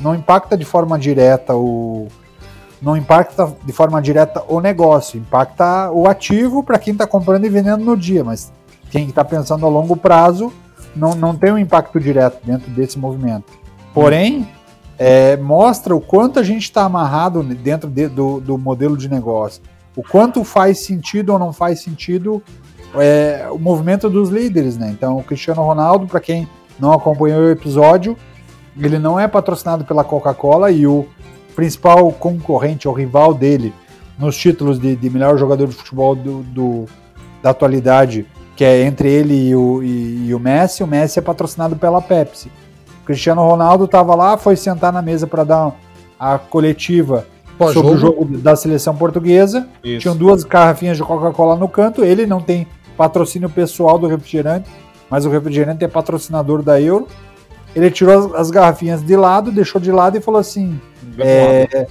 não 0.00 0.14
impacta 0.14 0.56
de 0.56 0.64
forma 0.64 0.98
direta 0.98 1.54
o 1.54 2.08
não 2.80 2.96
impacta 2.96 3.52
de 3.62 3.72
forma 3.72 4.00
direta 4.00 4.42
o 4.48 4.58
negócio, 4.58 5.18
impacta 5.18 5.90
o 5.90 6.08
ativo 6.08 6.62
para 6.62 6.78
quem 6.78 6.92
está 6.92 7.06
comprando 7.06 7.44
e 7.44 7.50
vendendo 7.50 7.84
no 7.84 7.96
dia, 7.96 8.24
mas 8.24 8.50
quem 8.90 9.08
está 9.08 9.22
pensando 9.22 9.66
a 9.66 9.68
longo 9.68 9.94
prazo 9.96 10.50
não, 10.96 11.14
não 11.14 11.36
tem 11.36 11.52
um 11.52 11.58
impacto 11.58 12.00
direto 12.00 12.38
dentro 12.42 12.70
desse 12.70 12.98
movimento. 12.98 13.52
Porém, 13.92 14.48
é, 14.98 15.36
mostra 15.36 15.94
o 15.94 16.00
quanto 16.00 16.38
a 16.38 16.42
gente 16.42 16.62
está 16.62 16.84
amarrado 16.84 17.42
dentro 17.42 17.88
de, 17.90 18.08
do, 18.08 18.40
do 18.40 18.56
modelo 18.56 18.96
de 18.96 19.08
negócio, 19.08 19.62
o 19.94 20.02
quanto 20.02 20.42
faz 20.42 20.80
sentido 20.80 21.32
ou 21.32 21.38
não 21.38 21.52
faz 21.52 21.82
sentido 21.82 22.42
é, 22.94 23.46
o 23.50 23.58
movimento 23.58 24.08
dos 24.08 24.30
líderes, 24.30 24.76
né? 24.76 24.90
Então, 24.90 25.18
o 25.18 25.22
Cristiano 25.22 25.62
Ronaldo, 25.62 26.06
para 26.06 26.20
quem 26.20 26.48
não 26.78 26.92
acompanhou 26.92 27.42
o 27.42 27.50
episódio, 27.50 28.16
ele 28.86 28.98
não 28.98 29.18
é 29.18 29.28
patrocinado 29.28 29.84
pela 29.84 30.04
Coca-Cola 30.04 30.70
e 30.70 30.86
o 30.86 31.06
principal 31.54 32.10
concorrente 32.12 32.88
ou 32.88 32.94
rival 32.94 33.34
dele 33.34 33.74
nos 34.18 34.36
títulos 34.36 34.78
de, 34.78 34.94
de 34.94 35.10
melhor 35.10 35.38
jogador 35.38 35.66
de 35.66 35.74
futebol 35.74 36.14
do, 36.14 36.42
do, 36.42 36.86
da 37.42 37.50
atualidade, 37.50 38.26
que 38.54 38.64
é 38.64 38.82
entre 38.82 39.08
ele 39.10 39.48
e 39.48 39.56
o, 39.56 39.82
e, 39.82 40.26
e 40.28 40.34
o 40.34 40.38
Messi, 40.38 40.82
o 40.82 40.86
Messi 40.86 41.18
é 41.18 41.22
patrocinado 41.22 41.76
pela 41.76 42.02
Pepsi. 42.02 42.50
O 43.02 43.06
Cristiano 43.06 43.42
Ronaldo 43.42 43.84
estava 43.86 44.14
lá, 44.14 44.36
foi 44.36 44.56
sentar 44.56 44.92
na 44.92 45.00
mesa 45.00 45.26
para 45.26 45.44
dar 45.44 45.74
a 46.18 46.38
coletiva 46.38 47.26
sobre 47.56 47.74
jogo. 47.74 47.90
o 47.90 47.96
jogo 47.96 48.38
da 48.38 48.56
seleção 48.56 48.94
portuguesa. 48.96 49.68
Isso. 49.82 50.00
Tinham 50.00 50.16
duas 50.16 50.44
garrafinhas 50.44 50.96
de 50.96 51.02
Coca-Cola 51.02 51.56
no 51.56 51.68
canto. 51.68 52.04
Ele 52.04 52.26
não 52.26 52.40
tem 52.40 52.66
patrocínio 52.96 53.48
pessoal 53.48 53.98
do 53.98 54.06
refrigerante, 54.06 54.68
mas 55.08 55.24
o 55.24 55.30
refrigerante 55.30 55.84
é 55.84 55.88
patrocinador 55.88 56.62
da 56.62 56.80
Euro. 56.80 57.06
Ele 57.74 57.90
tirou 57.90 58.18
as, 58.18 58.34
as 58.34 58.50
garrafinhas 58.50 59.02
de 59.04 59.16
lado, 59.16 59.52
deixou 59.52 59.80
de 59.80 59.92
lado 59.92 60.16
e 60.16 60.20
falou 60.20 60.40
assim: 60.40 60.80
é, 61.18 61.86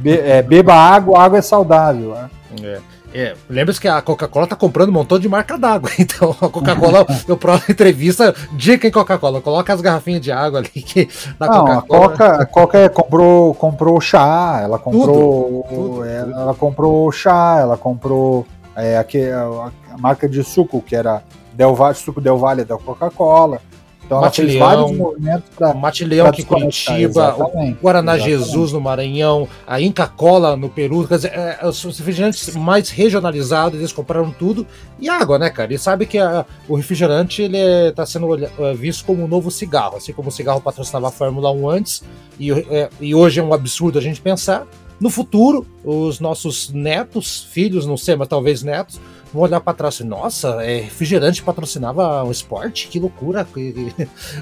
be, 0.00 0.18
é, 0.18 0.42
beba 0.42 0.74
água, 0.74 1.20
água 1.20 1.38
é 1.38 1.42
saudável. 1.42 2.14
Né? 2.14 2.30
É. 2.62 2.98
É, 3.12 3.34
Lembra-se 3.48 3.80
que 3.80 3.88
a 3.88 4.02
Coca-Cola 4.02 4.46
tá 4.46 4.54
comprando 4.54 4.90
um 4.90 4.92
montão 4.92 5.18
de 5.18 5.28
marca 5.28 5.56
d'água. 5.56 5.90
Então 5.98 6.30
a 6.30 6.48
Coca-Cola, 6.48 7.06
no 7.26 7.36
próximo 7.36 7.72
entrevista, 7.72 8.34
dica 8.52 8.86
em 8.86 8.90
Coca-Cola, 8.90 9.40
coloca 9.40 9.72
as 9.72 9.80
garrafinhas 9.80 10.20
de 10.20 10.30
água 10.30 10.60
ali 10.60 10.68
que 10.68 11.08
da 11.38 11.46
Não, 11.46 11.64
Coca-Cola. 11.64 12.04
A 12.04 12.08
Coca, 12.08 12.42
a 12.42 12.46
Coca 12.46 12.88
comprou, 12.90 13.54
comprou 13.54 14.00
chá, 14.00 14.60
ela 14.62 14.78
comprou. 14.78 15.64
Tudo, 15.68 15.88
tudo, 15.88 16.04
ela, 16.04 16.42
ela, 16.42 16.54
comprou 16.54 17.10
chá, 17.10 17.58
ela 17.60 17.76
comprou 17.76 18.46
é, 18.76 18.98
a, 18.98 19.00
a, 19.00 19.94
a, 19.94 19.98
marca 19.98 20.28
de 20.28 20.44
suco, 20.44 20.82
que 20.82 20.94
era 20.94 21.22
Del 21.54 21.74
Valle, 21.74 21.94
suco 21.94 22.20
Del 22.20 22.36
Valle 22.36 22.64
da 22.64 22.76
Coca-Cola. 22.76 23.60
Então 24.08 24.18
ela 24.18 24.30
fez 24.30 24.54
vários 24.54 24.90
movimentos 24.92 25.50
para 25.54 25.74
Matileão 25.74 26.26
aqui 26.28 26.40
em 26.40 26.44
Curitiba, 26.46 27.34
o 27.36 27.74
Guaraná 27.74 28.16
exatamente. 28.16 28.38
Jesus 28.38 28.72
no 28.72 28.80
Maranhão, 28.80 29.46
a 29.66 29.82
Inca 29.82 30.06
Cola 30.06 30.56
no 30.56 30.70
Peru, 30.70 31.06
quer 31.06 31.16
dizer, 31.16 31.32
é, 31.34 31.58
os 31.62 31.84
refrigerantes 31.84 32.56
mais 32.56 32.88
regionalizados, 32.88 33.78
eles 33.78 33.92
compraram 33.92 34.30
tudo. 34.30 34.66
E 34.98 35.10
água, 35.10 35.38
né, 35.38 35.50
cara? 35.50 35.74
E 35.74 35.78
sabe 35.78 36.06
que 36.06 36.16
a, 36.16 36.46
o 36.66 36.74
refrigerante 36.74 37.42
ele 37.42 37.58
está 37.58 38.06
sendo 38.06 38.34
é, 38.34 38.74
visto 38.74 39.04
como 39.04 39.22
um 39.22 39.28
novo 39.28 39.50
cigarro, 39.50 39.98
assim 39.98 40.14
como 40.14 40.30
o 40.30 40.32
cigarro 40.32 40.62
patrocinava 40.62 41.08
a 41.08 41.12
Fórmula 41.12 41.52
1 41.52 41.68
antes, 41.68 42.02
e, 42.40 42.50
é, 42.50 42.88
e 42.98 43.14
hoje 43.14 43.40
é 43.40 43.42
um 43.42 43.52
absurdo 43.52 43.98
a 43.98 44.02
gente 44.02 44.22
pensar. 44.22 44.66
No 44.98 45.10
futuro, 45.10 45.66
os 45.84 46.18
nossos 46.18 46.70
netos, 46.70 47.46
filhos, 47.52 47.86
não 47.86 47.96
sei, 47.96 48.16
mas 48.16 48.26
talvez 48.26 48.62
netos, 48.62 48.98
vão 49.32 49.42
olhar 49.42 49.60
para 49.60 49.74
trás 49.74 50.00
e 50.00 50.04
nossa, 50.04 50.62
é, 50.62 50.80
refrigerante 50.80 51.42
patrocinava 51.42 52.24
o 52.24 52.30
esporte, 52.30 52.88
que 52.88 52.98
loucura. 52.98 53.46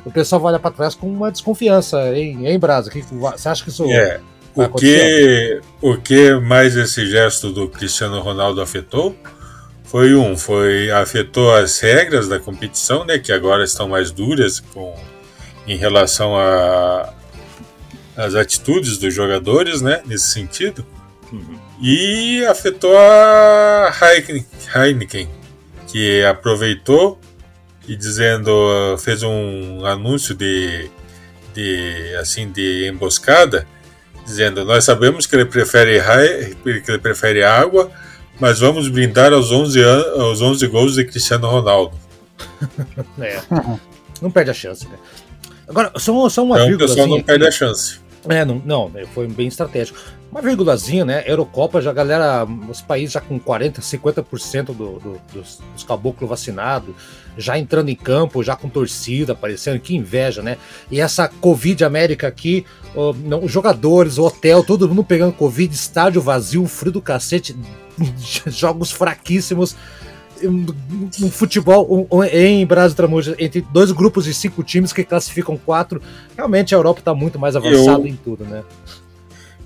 O 0.05 0.11
pessoal 0.11 0.40
vai 0.40 0.52
olhar 0.52 0.61
para 0.61 0.71
trás 0.71 0.95
com 0.95 1.09
uma 1.09 1.31
desconfiança, 1.31 2.16
hein, 2.16 2.47
hein 2.47 2.59
Brasa? 2.59 2.90
Você 2.90 3.49
acha 3.49 3.64
que 3.64 3.71
isso. 3.71 3.85
É. 3.85 4.21
O 4.55 4.69
que, 4.71 5.61
o 5.83 5.97
que 5.99 6.35
mais 6.37 6.76
esse 6.76 7.05
gesto 7.07 7.52
do 7.52 7.69
Cristiano 7.69 8.21
Ronaldo 8.21 8.62
afetou 8.62 9.14
foi 9.85 10.14
um, 10.14 10.35
foi 10.37 10.90
afetou 10.90 11.55
as 11.55 11.78
regras 11.78 12.26
da 12.26 12.40
competição, 12.40 13.05
né, 13.05 13.19
que 13.19 13.33
agora 13.33 13.64
estão 13.64 13.88
mais 13.88 14.11
duras 14.11 14.59
com 14.59 14.95
em 15.66 15.76
relação 15.76 16.37
a 16.37 17.12
as 18.16 18.35
atitudes 18.35 18.97
dos 18.97 19.12
jogadores, 19.12 19.83
né, 19.83 20.00
nesse 20.07 20.28
sentido. 20.28 20.87
Uhum. 21.31 21.65
E 21.80 22.45
afetou 22.47 22.97
a 22.97 23.92
Heineken, 24.75 25.28
que 25.87 26.23
aproveitou 26.25 27.21
e 27.87 27.95
dizendo 27.95 28.97
fez 28.99 29.23
um 29.23 29.85
anúncio 29.85 30.35
de, 30.35 30.90
de 31.54 32.16
assim 32.21 32.50
de 32.50 32.88
emboscada, 32.88 33.66
dizendo 34.25 34.64
nós 34.64 34.85
sabemos 34.85 35.26
que 35.26 35.37
ele 35.37 35.45
prefere 35.45 36.00
que 36.62 36.90
ele 36.90 36.99
prefere 36.99 37.45
água, 37.45 37.90
mas 38.40 38.59
vamos 38.59 38.88
brindar 38.88 39.33
aos 39.33 39.52
11 39.52 39.83
aos 40.18 40.40
11 40.40 40.66
gols 40.66 40.95
de 40.95 41.04
Cristiano 41.04 41.49
Ronaldo. 41.49 41.97
é. 43.21 43.40
Não 44.21 44.30
perde 44.30 44.50
a 44.50 44.54
chance, 44.54 44.88
né? 44.88 44.97
Agora, 45.68 45.92
só, 45.97 46.28
só 46.28 46.45
uma 46.45 46.56
então, 46.56 46.68
vírgula. 46.68 46.87
O 46.87 46.88
pessoal 46.88 47.06
não 47.09 47.23
perde 47.23 47.47
a 47.47 47.50
chance. 47.50 48.00
É, 48.28 48.45
não, 48.45 48.61
não, 48.64 48.92
foi 49.14 49.26
bem 49.26 49.47
estratégico. 49.47 49.99
Uma 50.30 50.42
vírgulazinha, 50.42 51.04
né? 51.04 51.25
Eurocopa, 51.26 51.80
já 51.80 51.90
a 51.90 51.95
galera, 51.95 52.45
os 52.68 52.80
países 52.80 53.12
já 53.12 53.21
com 53.21 53.38
40%, 53.38 53.80
50% 53.80 54.66
do, 54.66 54.75
do, 54.75 55.21
dos, 55.33 55.61
dos 55.73 55.85
caboclos 55.85 56.28
vacinados, 56.28 56.95
já 57.38 57.59
entrando 57.59 57.88
em 57.88 57.95
campo, 57.95 58.42
já 58.42 58.56
com 58.56 58.68
torcida 58.68 59.33
aparecendo, 59.33 59.80
que 59.80 59.95
inveja, 59.95 60.42
né? 60.42 60.59
E 60.90 61.00
essa 61.00 61.28
Covid 61.28 61.85
América 61.85 62.26
aqui, 62.26 62.66
não, 63.25 63.45
os 63.45 63.52
jogadores, 63.52 64.18
o 64.18 64.25
hotel, 64.25 64.64
todo 64.64 64.88
mundo 64.88 65.04
pegando 65.04 65.33
Covid, 65.33 65.73
estádio 65.73 66.21
vazio, 66.21 66.66
frio 66.66 66.92
do 66.92 67.00
cacete, 67.00 67.56
jogos 68.47 68.90
fraquíssimos 68.90 69.76
um, 70.43 71.31
futebol 71.31 72.09
um, 72.11 72.25
em 72.25 72.66
Brasil 72.66 72.97
Tramuja 72.97 73.35
entre 73.38 73.61
dois 73.73 73.93
grupos 73.93 74.25
de 74.25 74.35
cinco 74.35 74.62
times 74.62 74.93
que 74.93 75.05
classificam 75.05 75.57
quatro. 75.57 76.00
Realmente 76.37 76.75
a 76.75 76.78
Europa 76.78 77.00
está 77.00 77.14
muito 77.14 77.38
mais 77.38 77.57
avançada 77.57 78.00
eu, 78.00 78.07
em 78.07 78.16
tudo, 78.16 78.45
né? 78.45 78.62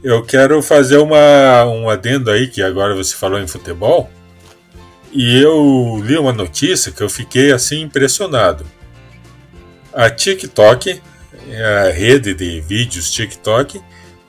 Eu 0.03 0.23
quero 0.23 0.63
fazer 0.63 0.97
uma, 0.99 1.65
um 1.65 1.91
adendo 1.91 2.31
aí, 2.31 2.49
que 2.49 2.63
agora 2.63 2.95
você 2.95 3.15
falou 3.15 3.39
em 3.39 3.47
futebol. 3.47 4.11
E 5.13 5.43
eu 5.43 6.01
li 6.05 6.17
uma 6.17 6.33
notícia 6.33 6.93
que 6.93 7.03
eu 7.03 7.11
fiquei 7.11 7.53
assim 7.53 7.83
impressionado. 7.83 8.65
A 9.93 10.09
TikTok, 10.09 11.01
a 11.87 11.91
rede 11.91 12.33
de 12.33 12.61
vídeos 12.61 13.11
TikTok, 13.11 13.81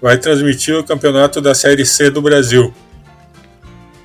vai 0.02 0.18
transmitir 0.18 0.76
o 0.76 0.84
campeonato 0.84 1.40
da 1.40 1.54
Série 1.54 1.86
C 1.86 2.10
do 2.10 2.22
Brasil. 2.22 2.74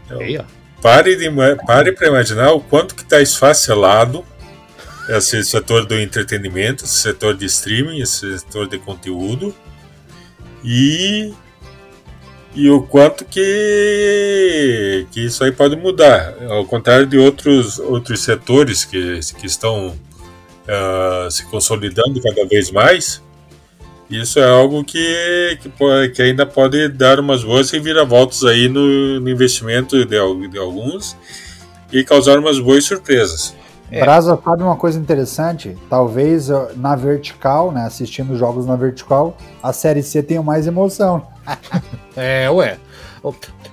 Então, 0.04 0.46
Pare, 0.82 1.16
de, 1.16 1.30
pare 1.66 1.92
para 1.92 2.08
imaginar 2.08 2.52
o 2.52 2.60
quanto 2.60 2.94
que 2.94 3.02
está 3.02 3.20
esfacelado 3.20 4.24
esse 5.08 5.42
setor 5.44 5.86
do 5.86 5.98
entretenimento, 5.98 6.84
esse 6.84 6.98
setor 6.98 7.36
de 7.36 7.46
streaming, 7.46 8.00
esse 8.00 8.38
setor 8.38 8.68
de 8.68 8.78
conteúdo 8.78 9.54
e 10.64 11.32
e 12.56 12.70
o 12.70 12.82
quanto 12.82 13.22
que, 13.26 15.06
que 15.10 15.20
isso 15.26 15.44
aí 15.44 15.52
pode 15.52 15.76
mudar, 15.76 16.34
ao 16.48 16.64
contrário 16.64 17.06
de 17.06 17.18
outros, 17.18 17.78
outros 17.78 18.20
setores 18.20 18.82
que, 18.82 19.20
que 19.38 19.46
estão 19.46 19.88
uh, 19.88 21.30
se 21.30 21.44
consolidando 21.50 22.18
cada 22.22 22.46
vez 22.46 22.70
mais, 22.70 23.22
isso 24.08 24.38
é 24.38 24.48
algo 24.48 24.84
que, 24.84 25.58
que, 25.60 26.08
que, 26.14 26.22
ainda 26.22 26.46
pode 26.46 26.88
dar 26.88 27.18
umas 27.18 27.42
boas 27.42 27.70
reviravoltas 27.70 28.44
aí 28.44 28.68
no, 28.68 29.20
no 29.20 29.28
investimento 29.28 30.04
de, 30.04 30.48
de, 30.48 30.58
alguns 30.58 31.16
e 31.92 32.04
causar 32.04 32.38
umas 32.38 32.58
boas 32.58 32.84
surpresas. 32.84 33.54
É. 33.90 34.00
Brasa 34.00 34.38
sabe 34.42 34.62
uma 34.62 34.76
coisa 34.76 34.98
interessante? 34.98 35.76
Talvez 35.88 36.48
na 36.76 36.96
vertical, 36.96 37.70
né, 37.70 37.84
assistindo 37.84 38.36
jogos 38.36 38.66
na 38.66 38.76
vertical, 38.76 39.36
a 39.62 39.72
Série 39.72 40.02
C 40.02 40.22
tenha 40.22 40.42
mais 40.42 40.66
emoção. 40.66 41.26
é, 42.16 42.50
ué. 42.50 42.78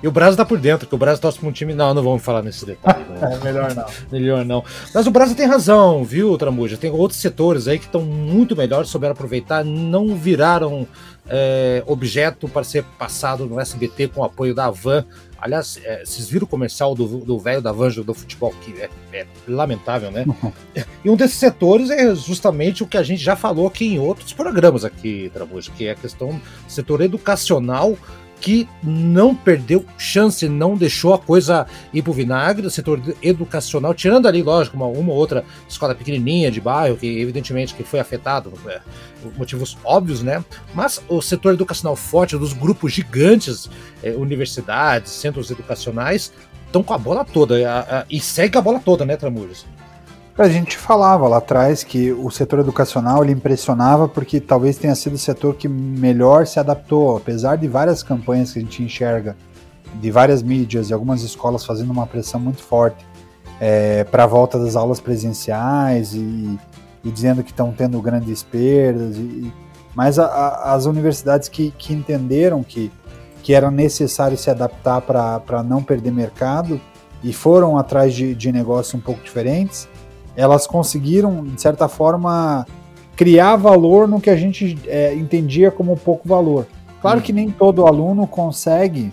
E 0.03 0.07
o 0.07 0.12
Brasil 0.12 0.36
tá 0.36 0.43
por 0.43 0.60
dentro, 0.60 0.86
que 0.86 0.93
o 0.93 0.98
Brasil 0.98 1.22
torce 1.22 1.39
pra 1.39 1.48
um 1.48 1.51
time. 1.53 1.74
Não, 1.74 1.93
não 1.93 2.03
vamos 2.03 2.22
falar 2.22 2.43
nesse 2.43 2.65
detalhe. 2.65 3.03
Né? 3.13 3.39
é 3.39 3.43
melhor 3.43 3.75
não. 3.75 3.86
Melhor 4.12 4.45
não. 4.45 4.63
Mas 4.93 5.07
o 5.07 5.12
Brasil 5.12 5.36
tem 5.36 5.45
razão, 5.45 6.03
viu, 6.03 6.38
Tramuja? 6.38 6.75
Tem 6.75 6.89
outros 6.89 7.22
setores 7.22 7.67
aí 7.67 7.77
que 7.77 7.86
estão 7.86 8.01
muito 8.01 8.55
melhores, 8.55 8.89
souberam 8.89 9.13
aproveitar, 9.13 9.63
não 9.63 10.15
viraram 10.15 10.88
é, 11.27 11.83
objeto 11.86 12.50
para 12.50 12.63
ser 12.63 12.83
passado 12.98 13.45
no 13.45 13.60
SBT 13.60 14.10
com 14.10 14.22
o 14.22 14.24
apoio 14.24 14.53
da 14.53 14.69
Van. 14.69 15.05
Aliás, 15.39 15.79
é, 15.83 16.03
vocês 16.03 16.27
viram 16.27 16.45
o 16.45 16.48
comercial 16.48 16.95
do 16.95 17.39
velho 17.39 17.62
da 17.62 17.72
Van 17.72 17.89
do 17.89 18.13
futebol, 18.13 18.53
que 18.62 18.74
é, 18.81 18.89
é 19.13 19.27
lamentável, 19.48 20.12
né? 20.12 20.25
e 21.05 21.10
um 21.10 21.15
desses 21.15 21.38
setores 21.38 21.89
é 21.89 22.15
justamente 22.15 22.83
o 22.83 22.88
que 22.88 22.98
a 22.98 23.03
gente 23.03 23.22
já 23.22 23.36
falou 23.36 23.67
aqui 23.67 23.93
em 23.93 24.00
outros 24.00 24.33
programas 24.33 24.83
aqui, 24.83 25.29
Tramuja, 25.33 25.72
que 25.72 25.86
é 25.86 25.91
a 25.91 25.95
questão 25.95 26.29
do 26.29 26.41
setor 26.67 27.01
educacional 27.01 27.98
que 28.43 28.67
não 28.83 29.33
perdeu 29.33 29.85
chance, 29.97 30.50
não 30.50 30.75
deixou 30.75 31.13
a 31.13 31.17
coisa 31.17 31.65
ir 31.93 32.01
pro 32.01 32.12
vinagre, 32.12 32.67
o 32.67 32.69
setor 32.69 33.01
educacional, 33.21 33.93
tirando 33.93 34.27
ali, 34.27 34.43
lógico, 34.43 34.75
uma, 34.75 34.85
uma 34.85 35.13
outra 35.13 35.45
escola 35.67 35.95
pequenininha 35.95 36.51
de 36.51 36.59
bairro, 36.59 36.97
que 36.97 37.07
evidentemente 37.21 37.73
que 37.73 37.83
foi 37.83 38.01
afetado, 38.01 38.51
é, 38.67 38.81
motivos 39.38 39.77
óbvios, 39.81 40.21
né? 40.21 40.43
Mas 40.75 41.01
o 41.07 41.21
setor 41.21 41.53
educacional 41.53 41.95
forte, 41.95 42.38
dos 42.38 42.51
grupos 42.51 42.91
gigantes, 42.91 43.69
é, 44.03 44.12
universidades, 44.12 45.13
centros 45.13 45.50
educacionais, 45.50 46.33
estão 46.65 46.83
com 46.83 46.93
a 46.93 46.97
bola 46.97 47.23
toda, 47.23 47.55
a, 47.71 48.00
a, 48.00 48.05
e 48.09 48.19
segue 48.19 48.57
a 48.57 48.62
bola 48.62 48.81
toda, 48.83 49.05
né, 49.05 49.15
Tramujas? 49.15 49.65
A 50.36 50.50
gente 50.50 50.75
falava 50.78 51.28
lá 51.28 51.38
atrás 51.38 51.84
que 51.84 52.12
o 52.12 52.32
setor 52.32 52.60
educacional 52.60 53.24
ele 53.24 53.34
impressionava 53.34 54.08
porque 54.08 54.40
talvez 54.40 54.78
tenha 54.78 54.96
sido 54.96 55.13
o 55.13 55.18
setor 55.18 55.54
que 55.54 55.68
melhor 55.68 56.48
se 56.48 56.60
adaptou, 56.60 57.16
apesar 57.16 57.56
de 57.56 57.68
várias 57.68 58.02
campanhas 58.02 58.52
que 58.52 58.58
a 58.58 58.62
gente 58.63 58.82
enxerga, 58.82 59.38
de 59.94 60.10
várias 60.10 60.42
mídias 60.42 60.90
e 60.90 60.94
algumas 60.94 61.22
escolas 61.22 61.63
fazendo 61.63 61.92
uma 61.92 62.08
pressão 62.08 62.40
muito 62.40 62.63
forte 62.63 63.06
é, 63.62 64.04
para 64.06 64.24
a 64.24 64.28
volta 64.28 64.58
das 64.58 64.75
aulas 64.75 65.00
presenciais 65.00 66.16
e, 66.16 66.60
e 67.04 67.12
dizendo 67.12 67.44
que 67.44 67.52
estão 67.52 67.72
tendo 67.72 68.02
grandes 68.02 68.42
perdas. 68.42 69.16
E, 69.18 69.54
mas 69.94 70.18
a, 70.18 70.25
a, 70.25 70.74
as 70.74 70.86
universidades 70.88 71.48
que, 71.48 71.70
que 71.78 71.94
entenderam 71.94 72.63
que, 72.63 72.92
que 73.44 73.54
era 73.54 73.70
necessário 73.70 74.36
se 74.36 74.50
adaptar 74.50 75.00
para 75.02 75.62
não 75.62 75.84
perder 75.84 76.12
mercado 76.12 76.82
e 77.24 77.32
foram 77.32 77.78
atrás 77.78 78.16
de, 78.16 78.34
de 78.34 78.52
negócios 78.52 78.96
um 78.96 79.00
pouco 79.00 79.24
diferentes 79.24 79.88
elas 80.36 80.66
conseguiram, 80.68 81.44
de 81.44 81.62
certa 81.62 81.88
forma, 81.88 82.66
criar 83.16 83.56
valor 83.56 84.08
no 84.08 84.20
que 84.20 84.30
a 84.30 84.36
gente 84.36 84.78
é, 84.88 85.13
entendia 85.13 85.72
como 85.72 85.96
pouco 85.96 86.28
valor. 86.28 86.68
Claro 87.02 87.22
que 87.22 87.34
nem 87.34 87.50
todo 87.50 87.86
aluno 87.86 88.25
consegue, 88.25 89.12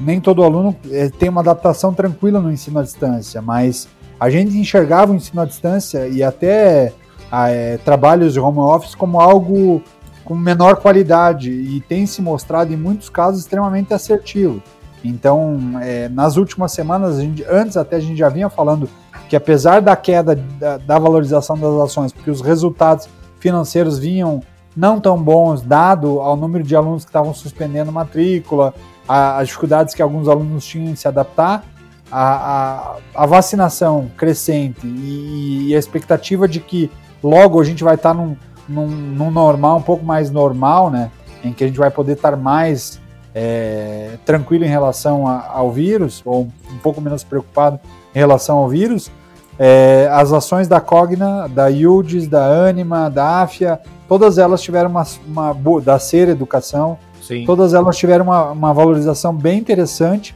nem 0.00 0.20
todo 0.20 0.42
aluno 0.42 0.74
é, 0.90 1.08
tem 1.08 1.28
uma 1.28 1.40
adaptação 1.40 1.92
tranquila 1.92 2.40
no 2.40 2.50
ensino 2.50 2.78
à 2.78 2.82
distância, 2.82 3.40
mas 3.42 3.88
a 4.18 4.30
gente 4.30 4.56
enxergava 4.56 5.12
o 5.12 5.16
ensino 5.16 5.42
à 5.42 5.44
distância 5.44 6.08
e 6.08 6.22
até 6.22 6.92
é, 7.30 7.76
trabalhos 7.78 8.32
de 8.32 8.40
home 8.40 8.58
office 8.58 8.94
como 8.94 9.20
algo 9.20 9.82
com 10.24 10.34
menor 10.34 10.76
qualidade 10.76 11.50
e 11.50 11.80
tem 11.80 12.06
se 12.06 12.22
mostrado 12.22 12.72
em 12.72 12.76
muitos 12.76 13.08
casos 13.08 13.40
extremamente 13.40 13.92
assertivo. 13.92 14.62
Então, 15.04 15.58
é, 15.82 16.08
nas 16.08 16.36
últimas 16.36 16.72
semanas, 16.72 17.20
gente, 17.20 17.44
antes 17.48 17.76
até 17.76 17.96
a 17.96 18.00
gente 18.00 18.16
já 18.16 18.28
vinha 18.28 18.48
falando 18.48 18.88
que 19.32 19.36
apesar 19.36 19.80
da 19.80 19.96
queda 19.96 20.36
da, 20.36 20.76
da, 20.76 20.98
valorização 20.98 21.56
das 21.56 21.72
ações, 21.80 22.12
porque 22.12 22.30
os 22.30 22.42
resultados 22.42 23.08
financeiros 23.40 23.98
vinham 23.98 24.42
não 24.76 25.00
tão 25.00 25.16
bons, 25.16 25.62
dado 25.62 26.20
ao 26.20 26.36
número 26.36 26.62
de 26.62 26.76
alunos 26.76 27.02
que 27.02 27.08
estavam 27.08 27.32
suspendendo 27.32 27.90
matrícula, 27.90 28.74
as 29.08 29.48
dificuldades 29.48 29.94
que 29.94 30.02
alguns 30.02 30.28
alunos 30.28 30.66
tinham 30.66 30.90
em 30.90 30.94
se 30.94 31.08
adaptar, 31.08 31.64
a, 32.10 32.34
a, 32.34 32.96
a 33.14 33.24
vacinação 33.24 34.10
crescente 34.18 34.86
e, 34.86 35.68
e, 35.68 35.74
a 35.74 35.78
expectativa 35.78 36.46
de 36.46 36.60
que 36.60 36.90
logo 37.24 37.58
a 37.58 37.64
gente 37.64 37.82
vai 37.82 37.94
estar 37.94 38.10
tá 38.10 38.14
num, 38.14 38.36
num, 38.68 38.86
num, 38.86 39.30
normal, 39.30 39.78
um 39.78 39.82
pouco 39.82 40.04
mais 40.04 40.30
normal, 40.30 40.90
né? 40.90 41.10
Em 41.42 41.54
que 41.54 41.64
a 41.64 41.66
gente 41.66 41.78
vai 41.78 41.90
poder 41.90 42.12
estar 42.12 42.36
mais 42.36 43.00
é, 43.34 44.18
tranquilo 44.26 44.66
em 44.66 44.68
relação 44.68 45.26
a, 45.26 45.48
ao 45.48 45.72
vírus, 45.72 46.20
ou 46.22 46.48
um 46.70 46.78
pouco 46.82 47.00
menos 47.00 47.24
preocupado 47.24 47.80
em 48.14 48.18
relação 48.18 48.58
ao 48.58 48.68
vírus. 48.68 49.10
É, 49.58 50.08
as 50.10 50.32
ações 50.32 50.66
da 50.66 50.80
Cogna, 50.80 51.48
da 51.48 51.68
Yildiz, 51.68 52.26
da 52.26 52.44
Anima, 52.44 53.08
da 53.08 53.42
Afia, 53.42 53.78
todas 54.08 54.38
elas 54.38 54.62
tiveram 54.62 54.90
uma, 54.90 55.06
uma 55.26 55.80
da 55.80 55.98
Ser 55.98 56.28
Educação, 56.28 56.98
Sim. 57.20 57.44
todas 57.44 57.74
elas 57.74 57.96
tiveram 57.96 58.24
uma, 58.24 58.50
uma 58.50 58.74
valorização 58.74 59.34
bem 59.34 59.58
interessante. 59.58 60.34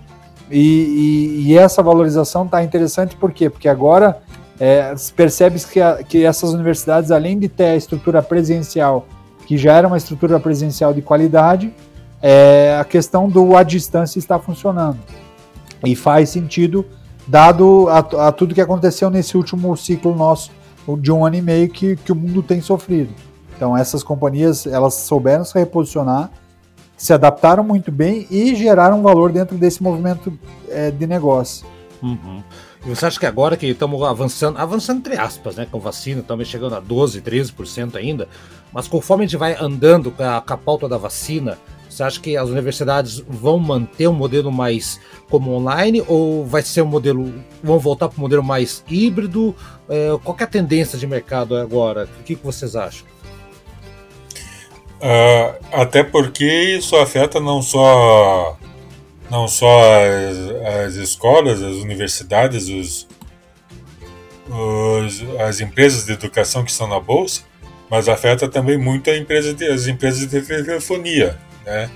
E, 0.51 1.43
e, 1.45 1.49
e 1.49 1.59
essa 1.59 1.83
valorização 1.83 2.45
está 2.45 2.63
interessante 2.63 3.17
por 3.17 3.33
quê? 3.33 3.51
Porque 3.51 3.69
agora 3.69 4.19
é, 4.61 4.95
percebe 5.17 5.59
que, 5.61 5.81
que 6.05 6.25
essas 6.25 6.53
universidades, 6.53 7.11
além 7.11 7.39
de 7.39 7.49
ter 7.49 7.67
a 7.67 7.77
estrutura 7.77 8.23
presencial, 8.23 9.07
que 9.47 9.57
já 9.57 9.75
era 9.75 9.87
uma 9.87 9.97
estrutura 9.97 10.41
presencial 10.41 10.95
de 10.95 11.03
qualidade, 11.03 11.73
é, 12.23 12.77
a 12.81 12.85
questão 12.85 13.29
do 13.29 13.57
à 13.57 13.63
distância 13.63 14.19
está 14.19 14.39
funcionando. 14.39 14.99
E 15.85 15.95
faz 15.95 16.31
sentido, 16.31 16.85
dado 17.27 17.89
a, 17.89 18.29
a, 18.29 18.33
tudo 18.33 18.55
que 18.55 18.61
aconteceu 18.61 19.11
nesse 19.11 19.37
último 19.37 19.77
ciclo 19.77 20.15
nosso 20.15 20.51
de 21.01 21.11
um 21.11 21.25
ano 21.25 21.37
e 21.37 21.43
meio 21.43 21.69
que, 21.69 21.97
que 21.97 22.13
o 22.13 22.15
mundo 22.15 22.43
tem 22.43 22.61
sofrido. 22.61 23.13
Então 23.57 23.77
essas 23.77 24.03
companhias 24.03 24.67
elas 24.67 24.95
souberam 24.95 25.45
se 25.45 25.59
reposicionar, 25.59 26.31
se 26.97 27.13
adaptaram 27.13 27.65
muito 27.65 27.91
bem 27.91 28.27
e 28.31 28.55
geraram 28.55 29.03
valor 29.03 29.33
dentro 29.33 29.57
desse 29.57 29.83
movimento 29.83 30.33
é, 30.69 30.91
de 30.91 31.07
negócio. 31.07 31.67
Uhum. 32.03 32.43
E 32.85 32.89
você 32.89 33.07
acha 33.07 33.19
que 33.19 33.27
agora 33.27 33.57
que 33.57 33.67
estamos 33.67 34.01
avançando, 34.03 34.59
avançando 34.59 34.99
entre 34.99 35.19
aspas, 35.19 35.57
né, 35.57 35.67
com 35.69 35.81
vacina, 35.81 36.21
estamos 36.21 36.47
chegando 36.47 36.77
a 36.77 36.81
12, 36.81 37.21
13% 37.21 37.97
ainda, 37.97 38.29
mas 38.73 38.87
conforme 38.87 39.25
a 39.25 39.27
gente 39.27 39.37
vai 39.37 39.57
andando 39.59 40.13
com 40.13 40.23
a, 40.23 40.41
com 40.41 40.55
a 40.55 40.57
pauta 40.57 40.89
da 40.89 40.97
vacina, 40.97 41.59
você 41.97 42.03
acha 42.03 42.21
que 42.21 42.37
as 42.37 42.49
universidades 42.51 43.21
vão 43.27 43.59
manter 43.59 44.07
um 44.07 44.13
modelo 44.13 44.53
mais 44.53 45.01
como 45.31 45.53
online 45.53 46.05
ou 46.07 46.45
vai 46.45 46.63
ser 46.63 46.83
um 46.83 46.87
modelo, 46.87 47.33
vão 47.63 47.79
voltar 47.79 48.09
para 48.09 48.19
um 48.19 48.21
modelo 48.21 48.43
mais 48.43 48.85
híbrido? 48.89 49.55
É, 49.89 50.11
qual 50.23 50.37
é 50.39 50.45
a 50.45 50.47
tendência 50.47 50.99
de 50.99 51.07
mercado 51.07 51.57
agora? 51.57 52.09
O 52.21 52.23
que, 52.23 52.37
que 52.37 52.45
vocês 52.45 52.77
acham? 52.77 53.07
Uh, 54.97 55.65
até 55.73 56.03
porque 56.03 56.45
isso 56.45 56.97
afeta 56.97 57.39
não 57.39 57.63
só 57.63 58.59
não 59.31 59.49
só 59.49 59.67
as, 59.69 60.87
as 60.87 60.95
escolas, 60.95 61.63
as 61.63 61.77
universidades, 61.77 62.69
os, 62.69 63.09
os, 64.49 65.41
as 65.41 65.61
empresas 65.61 66.05
de 66.05 66.13
educação 66.13 66.63
que 66.65 66.71
estão 66.71 66.87
na 66.87 67.01
bolsa, 67.01 67.43
mas 67.91 68.09
afeta 68.09 68.49
também 68.49 68.79
muito 68.79 69.11
empresa 69.11 69.53
de, 69.53 69.67
as 69.67 69.87
empresas 69.87 70.21
de 70.21 70.41
telefonia, 70.41 71.39
né? 71.67 71.91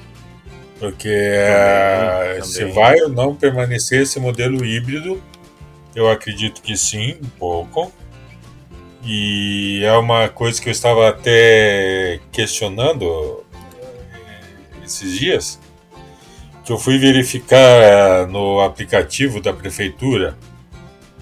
Porque 0.79 1.09
também, 1.09 2.41
uh, 2.41 2.45
se 2.45 2.65
vai 2.67 3.01
ou 3.01 3.09
não 3.09 3.35
permanecer 3.35 4.03
esse 4.03 4.19
modelo 4.19 4.65
híbrido, 4.65 5.23
eu 5.95 6.09
acredito 6.09 6.61
que 6.61 6.77
sim, 6.77 7.17
um 7.23 7.29
pouco. 7.39 7.93
E 9.05 9.83
é 9.85 9.93
uma 9.93 10.29
coisa 10.29 10.61
que 10.61 10.69
eu 10.69 10.73
estava 10.73 11.09
até 11.09 12.21
questionando 12.31 13.45
eh, 13.55 14.85
esses 14.85 15.19
dias, 15.19 15.59
que 16.65 16.73
eu 16.73 16.79
fui 16.79 16.99
verificar 16.99 17.57
eh, 17.57 18.27
no 18.27 18.61
aplicativo 18.61 19.41
da 19.41 19.55
prefeitura 19.55 20.37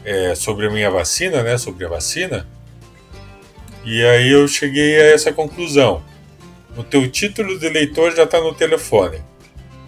é, 0.04 0.34
sobre 0.34 0.66
a 0.66 0.70
minha 0.70 0.90
vacina, 0.90 1.42
né, 1.42 1.58
sobre 1.58 1.84
a 1.84 1.88
vacina, 1.88 2.48
e 3.84 4.04
aí 4.04 4.30
eu 4.30 4.46
cheguei 4.48 5.00
a 5.00 5.04
essa 5.14 5.32
conclusão. 5.32 6.02
O 6.78 6.84
teu 6.84 7.10
título 7.10 7.58
de 7.58 7.66
eleitor 7.66 8.14
já 8.14 8.22
está 8.22 8.40
no 8.40 8.54
telefone. 8.54 9.20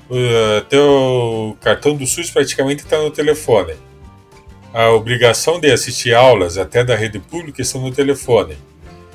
O 0.09 0.61
teu 0.63 1.57
cartão 1.61 1.95
do 1.95 2.05
SUS 2.05 2.33
praticamente 2.33 2.83
está 2.83 2.99
no 2.99 3.13
telefone. 3.13 3.75
A 4.75 4.91
obrigação 4.91 5.61
de 5.61 5.71
assistir 5.71 6.13
aulas, 6.13 6.59
até 6.59 6.83
da 6.83 6.97
rede 6.97 7.21
pública, 7.21 7.63
estão 7.63 7.81
no 7.81 7.93
telefone. 7.93 8.59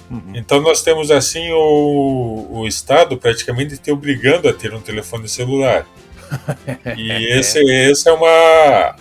Uhum. 0.10 0.32
Então 0.34 0.62
nós 0.62 0.82
temos 0.84 1.12
assim 1.12 1.52
o, 1.52 2.48
o 2.50 2.68
Estado 2.68 3.18
praticamente 3.18 3.78
te 3.78 3.92
obrigando 3.92 4.48
a 4.48 4.54
ter 4.54 4.74
um 4.74 4.80
telefone 4.80 5.28
celular. 5.28 5.86
E 6.98 7.38
esse, 7.38 7.60
esse 7.60 8.10
é 8.10 8.12
uma 8.12 8.96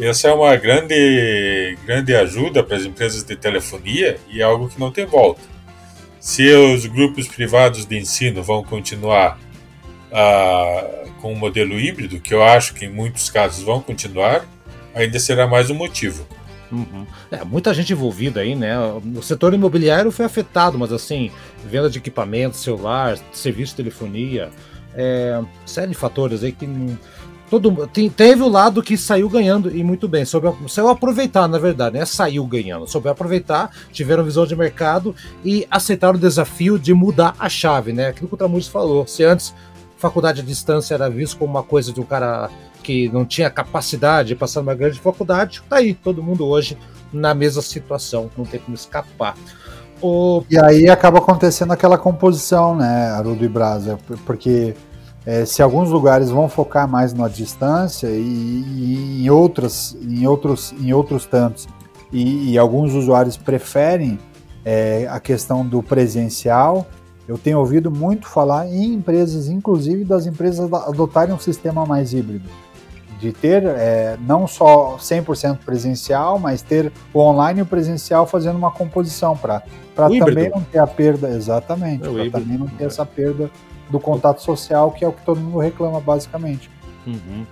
essa 0.00 0.28
é 0.28 0.34
uma 0.34 0.54
grande, 0.56 1.78
grande 1.86 2.14
ajuda 2.14 2.62
para 2.62 2.76
as 2.76 2.84
empresas 2.84 3.22
de 3.22 3.36
telefonia 3.36 4.18
e 4.28 4.40
é 4.40 4.44
algo 4.44 4.68
que 4.68 4.78
não 4.78 4.90
tem 4.90 5.06
volta. 5.06 5.53
Se 6.24 6.50
os 6.54 6.86
grupos 6.86 7.28
privados 7.28 7.84
de 7.84 7.98
ensino 7.98 8.42
vão 8.42 8.64
continuar 8.64 9.38
ah, 10.10 11.04
com 11.20 11.34
o 11.34 11.36
modelo 11.36 11.78
híbrido, 11.78 12.18
que 12.18 12.32
eu 12.32 12.42
acho 12.42 12.72
que 12.72 12.86
em 12.86 12.88
muitos 12.90 13.28
casos 13.28 13.62
vão 13.62 13.82
continuar, 13.82 14.46
ainda 14.94 15.20
será 15.20 15.46
mais 15.46 15.68
um 15.68 15.74
motivo. 15.74 16.26
Uhum. 16.72 17.06
É, 17.30 17.44
muita 17.44 17.74
gente 17.74 17.92
envolvida 17.92 18.40
aí, 18.40 18.56
né? 18.56 18.74
O 19.14 19.20
setor 19.20 19.52
imobiliário 19.52 20.10
foi 20.10 20.24
afetado, 20.24 20.78
mas 20.78 20.94
assim, 20.94 21.30
venda 21.62 21.90
de 21.90 21.98
equipamentos, 21.98 22.60
celular, 22.60 23.18
serviço 23.30 23.72
de 23.72 23.76
telefonia, 23.76 24.48
é, 24.94 25.42
série 25.66 25.88
de 25.88 25.94
fatores 25.94 26.42
aí 26.42 26.52
que 26.52 26.66
não, 26.66 26.98
todo 27.50 27.86
tem, 27.86 28.08
teve 28.08 28.42
o 28.42 28.48
lado 28.48 28.82
que 28.82 28.96
saiu 28.96 29.28
ganhando 29.28 29.74
e 29.74 29.82
muito 29.82 30.08
bem, 30.08 30.24
soube, 30.24 30.52
saiu 30.68 30.88
aproveitar, 30.88 31.46
na 31.46 31.58
verdade, 31.58 31.98
né? 31.98 32.04
Saiu 32.04 32.44
ganhando, 32.46 32.86
soube 32.86 33.08
aproveitar, 33.08 33.70
tiveram 33.92 34.24
visão 34.24 34.46
de 34.46 34.56
mercado 34.56 35.14
e 35.44 35.66
aceitaram 35.70 36.14
o 36.14 36.20
desafio 36.20 36.78
de 36.78 36.92
mudar 36.94 37.34
a 37.38 37.48
chave, 37.48 37.92
né? 37.92 38.08
Aquilo 38.08 38.28
que 38.28 38.34
o 38.34 38.38
Tramujas 38.38 38.68
falou. 38.68 39.06
Se 39.06 39.24
antes 39.24 39.54
faculdade 39.96 40.40
à 40.40 40.44
distância 40.44 40.94
era 40.94 41.08
visto 41.08 41.38
como 41.38 41.50
uma 41.52 41.62
coisa 41.62 41.92
de 41.92 42.00
um 42.00 42.04
cara 42.04 42.50
que 42.82 43.08
não 43.08 43.24
tinha 43.24 43.48
capacidade 43.48 44.28
de 44.28 44.36
passar 44.36 44.60
numa 44.60 44.74
grande 44.74 45.00
faculdade, 45.00 45.62
tá 45.68 45.76
aí, 45.76 45.94
todo 45.94 46.22
mundo 46.22 46.46
hoje 46.46 46.76
na 47.12 47.32
mesma 47.32 47.62
situação, 47.62 48.30
não 48.36 48.44
tem 48.44 48.60
como 48.60 48.74
escapar. 48.74 49.34
O... 50.02 50.42
E 50.50 50.58
aí 50.58 50.90
acaba 50.90 51.18
acontecendo 51.18 51.72
aquela 51.72 51.96
composição, 51.96 52.76
né, 52.76 53.10
Haroldo 53.10 53.44
e 53.44 53.48
Brasa, 53.48 53.98
porque 54.26 54.74
é, 55.26 55.44
se 55.44 55.62
alguns 55.62 55.90
lugares 55.90 56.30
vão 56.30 56.48
focar 56.48 56.88
mais 56.88 57.14
na 57.14 57.28
distância 57.28 58.08
e, 58.08 58.20
e 58.20 59.24
em, 59.24 59.30
outras, 59.30 59.96
em, 60.02 60.26
outros, 60.26 60.72
em 60.72 60.92
outros 60.92 61.24
tantos, 61.26 61.66
e, 62.12 62.52
e 62.52 62.58
alguns 62.58 62.94
usuários 62.94 63.36
preferem 63.36 64.18
é, 64.64 65.06
a 65.10 65.18
questão 65.18 65.66
do 65.66 65.82
presencial, 65.82 66.86
eu 67.26 67.38
tenho 67.38 67.58
ouvido 67.58 67.90
muito 67.90 68.28
falar 68.28 68.66
em 68.68 68.94
empresas, 68.94 69.48
inclusive 69.48 70.04
das 70.04 70.26
empresas 70.26 70.70
adotarem 70.72 71.34
um 71.34 71.38
sistema 71.38 71.86
mais 71.86 72.12
híbrido 72.12 72.48
de 73.18 73.32
ter 73.32 73.64
é, 73.64 74.18
não 74.26 74.46
só 74.46 74.98
100% 74.98 75.58
presencial, 75.64 76.38
mas 76.38 76.60
ter 76.60 76.92
o 77.12 77.20
online 77.20 77.60
e 77.60 77.62
o 77.62 77.66
presencial 77.66 78.26
fazendo 78.26 78.56
uma 78.56 78.70
composição 78.70 79.34
para 79.34 79.62
também 79.94 80.50
não 80.50 80.60
ter 80.60 80.78
a 80.78 80.86
perda, 80.86 81.30
exatamente, 81.30 82.06
é 82.06 82.28
para 82.28 82.40
também 82.40 82.58
não 82.58 82.66
ter 82.66 82.84
essa 82.84 83.06
perda 83.06 83.50
do 83.90 84.00
contato 84.00 84.42
social, 84.42 84.90
que 84.90 85.04
é 85.04 85.08
o 85.08 85.12
que 85.12 85.24
todo 85.24 85.40
mundo 85.40 85.58
reclama 85.58 86.00
basicamente. 86.00 86.70
Uhum. 87.06 87.44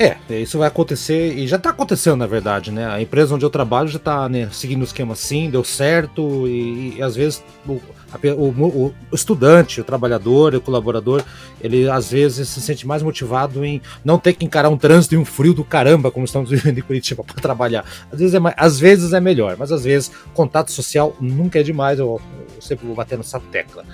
É, 0.00 0.16
isso 0.30 0.58
vai 0.58 0.68
acontecer 0.68 1.36
e 1.36 1.48
já 1.48 1.56
está 1.56 1.70
acontecendo 1.70 2.18
na 2.18 2.26
verdade, 2.28 2.70
né? 2.70 2.86
A 2.86 3.02
empresa 3.02 3.34
onde 3.34 3.44
eu 3.44 3.50
trabalho 3.50 3.88
já 3.88 3.96
está 3.96 4.28
né, 4.28 4.48
seguindo 4.52 4.82
o 4.82 4.84
esquema 4.84 5.14
assim, 5.14 5.50
deu 5.50 5.64
certo 5.64 6.46
e, 6.46 6.94
e 6.96 7.02
às 7.02 7.16
vezes 7.16 7.42
o, 7.66 7.80
o, 8.24 8.86
o, 8.86 8.94
estudante, 9.12 9.80
o 9.80 9.84
trabalhador, 9.84 10.54
o 10.54 10.60
colaborador, 10.60 11.24
ele 11.60 11.90
às 11.90 12.12
vezes 12.12 12.48
se 12.48 12.60
sente 12.60 12.86
mais 12.86 13.02
motivado 13.02 13.64
em 13.64 13.82
não 14.04 14.20
ter 14.20 14.34
que 14.34 14.44
encarar 14.44 14.68
um 14.68 14.78
trânsito 14.78 15.16
e 15.16 15.18
um 15.18 15.24
frio 15.24 15.52
do 15.52 15.64
caramba, 15.64 16.12
como 16.12 16.24
estamos 16.24 16.50
vivendo 16.54 16.78
em 16.78 16.82
Curitiba, 16.82 17.24
para 17.24 17.34
trabalhar. 17.34 17.84
Às 18.12 18.20
vezes, 18.20 18.34
é, 18.36 18.38
às 18.56 18.78
vezes 18.78 19.12
é 19.12 19.18
melhor, 19.18 19.56
mas 19.58 19.72
às 19.72 19.82
vezes 19.82 20.12
contato 20.32 20.70
social 20.70 21.16
nunca 21.20 21.58
é 21.58 21.62
demais, 21.64 21.98
eu, 21.98 22.20
eu 22.54 22.62
sempre 22.62 22.86
vou 22.86 22.94
bater 22.94 23.18
nessa 23.18 23.40
tecla. 23.40 23.84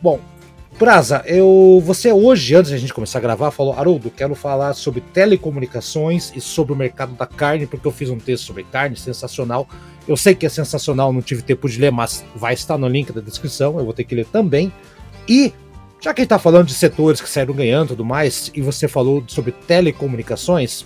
Bom, 0.00 0.18
Praza, 0.82 1.22
eu, 1.26 1.80
você 1.84 2.10
hoje, 2.12 2.56
antes 2.56 2.70
de 2.70 2.74
a 2.74 2.78
gente 2.80 2.92
começar 2.92 3.18
a 3.18 3.22
gravar, 3.22 3.52
falou, 3.52 3.72
Haroldo, 3.72 4.10
quero 4.10 4.34
falar 4.34 4.74
sobre 4.74 5.00
telecomunicações 5.00 6.32
e 6.34 6.40
sobre 6.40 6.72
o 6.72 6.76
mercado 6.76 7.14
da 7.14 7.24
carne, 7.24 7.68
porque 7.68 7.86
eu 7.86 7.92
fiz 7.92 8.10
um 8.10 8.18
texto 8.18 8.46
sobre 8.46 8.64
carne 8.64 8.96
sensacional. 8.96 9.68
Eu 10.08 10.16
sei 10.16 10.34
que 10.34 10.44
é 10.44 10.48
sensacional, 10.48 11.12
não 11.12 11.22
tive 11.22 11.40
tempo 11.40 11.68
de 11.68 11.78
ler, 11.78 11.92
mas 11.92 12.24
vai 12.34 12.54
estar 12.54 12.76
no 12.76 12.88
link 12.88 13.12
da 13.12 13.20
descrição, 13.20 13.78
eu 13.78 13.84
vou 13.84 13.94
ter 13.94 14.02
que 14.02 14.12
ler 14.12 14.26
também. 14.26 14.72
E, 15.28 15.54
já 16.00 16.12
que 16.12 16.20
a 16.20 16.24
gente 16.24 16.26
está 16.32 16.38
falando 16.40 16.66
de 16.66 16.74
setores 16.74 17.20
que 17.20 17.28
saíram 17.28 17.54
ganhando 17.54 17.84
e 17.84 17.88
tudo 17.90 18.04
mais, 18.04 18.50
e 18.52 18.60
você 18.60 18.88
falou 18.88 19.22
sobre 19.28 19.52
telecomunicações, 19.52 20.84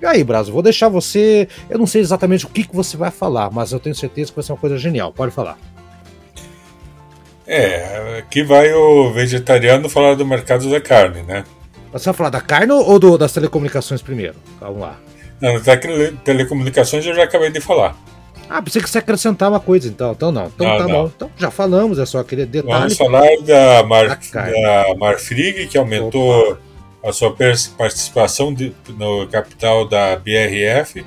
e 0.00 0.06
aí, 0.06 0.24
Brazo, 0.24 0.52
vou 0.52 0.62
deixar 0.62 0.88
você. 0.88 1.48
Eu 1.68 1.78
não 1.78 1.86
sei 1.86 2.00
exatamente 2.00 2.46
o 2.46 2.48
que, 2.48 2.64
que 2.64 2.74
você 2.74 2.96
vai 2.96 3.10
falar, 3.10 3.50
mas 3.50 3.72
eu 3.72 3.78
tenho 3.78 3.94
certeza 3.94 4.30
que 4.30 4.36
vai 4.36 4.42
ser 4.42 4.52
uma 4.52 4.58
coisa 4.58 4.78
genial. 4.78 5.12
Pode 5.12 5.32
falar. 5.32 5.58
É, 7.46 8.16
aqui 8.18 8.42
vai 8.42 8.72
o 8.72 9.12
vegetariano 9.12 9.86
falar 9.88 10.14
do 10.14 10.24
mercado 10.24 10.70
da 10.70 10.80
carne, 10.80 11.22
né? 11.22 11.44
Você 11.92 12.06
vai 12.06 12.14
falar 12.14 12.30
da 12.30 12.40
carne 12.40 12.72
ou 12.72 12.98
do, 12.98 13.16
das 13.18 13.32
telecomunicações 13.32 14.00
primeiro? 14.02 14.34
Vamos 14.60 14.80
lá. 14.80 14.98
Não, 15.40 15.60
das 15.60 15.78
telecomunicações 16.24 17.04
eu 17.06 17.14
já 17.14 17.22
acabei 17.24 17.50
de 17.50 17.60
falar. 17.60 17.96
Ah, 18.48 18.60
pensei 18.62 18.80
que 18.82 18.88
você 18.90 18.98
acrescentar 18.98 19.48
uma 19.50 19.60
coisa, 19.60 19.88
então. 19.88 20.12
Então 20.12 20.32
não. 20.32 20.46
Então 20.46 20.66
Não, 20.66 20.78
tá 20.78 20.88
não. 20.88 21.02
bom. 21.04 21.10
Então 21.14 21.30
já 21.36 21.50
falamos, 21.50 21.98
é 21.98 22.06
só 22.06 22.18
aquele 22.18 22.46
detalhe. 22.46 22.72
Vamos 22.72 22.96
falar 22.96 23.28
da, 23.42 23.82
Mar, 23.84 24.18
Ah, 24.34 24.50
da 24.50 24.94
Marfrig, 24.98 25.66
que 25.66 25.76
aumentou 25.78 26.56
a 27.02 27.12
sua 27.12 27.34
participação 27.76 28.52
de- 28.54 28.72
no 28.98 29.26
capital 29.28 29.86
da 29.86 30.16
BRF 30.16 31.04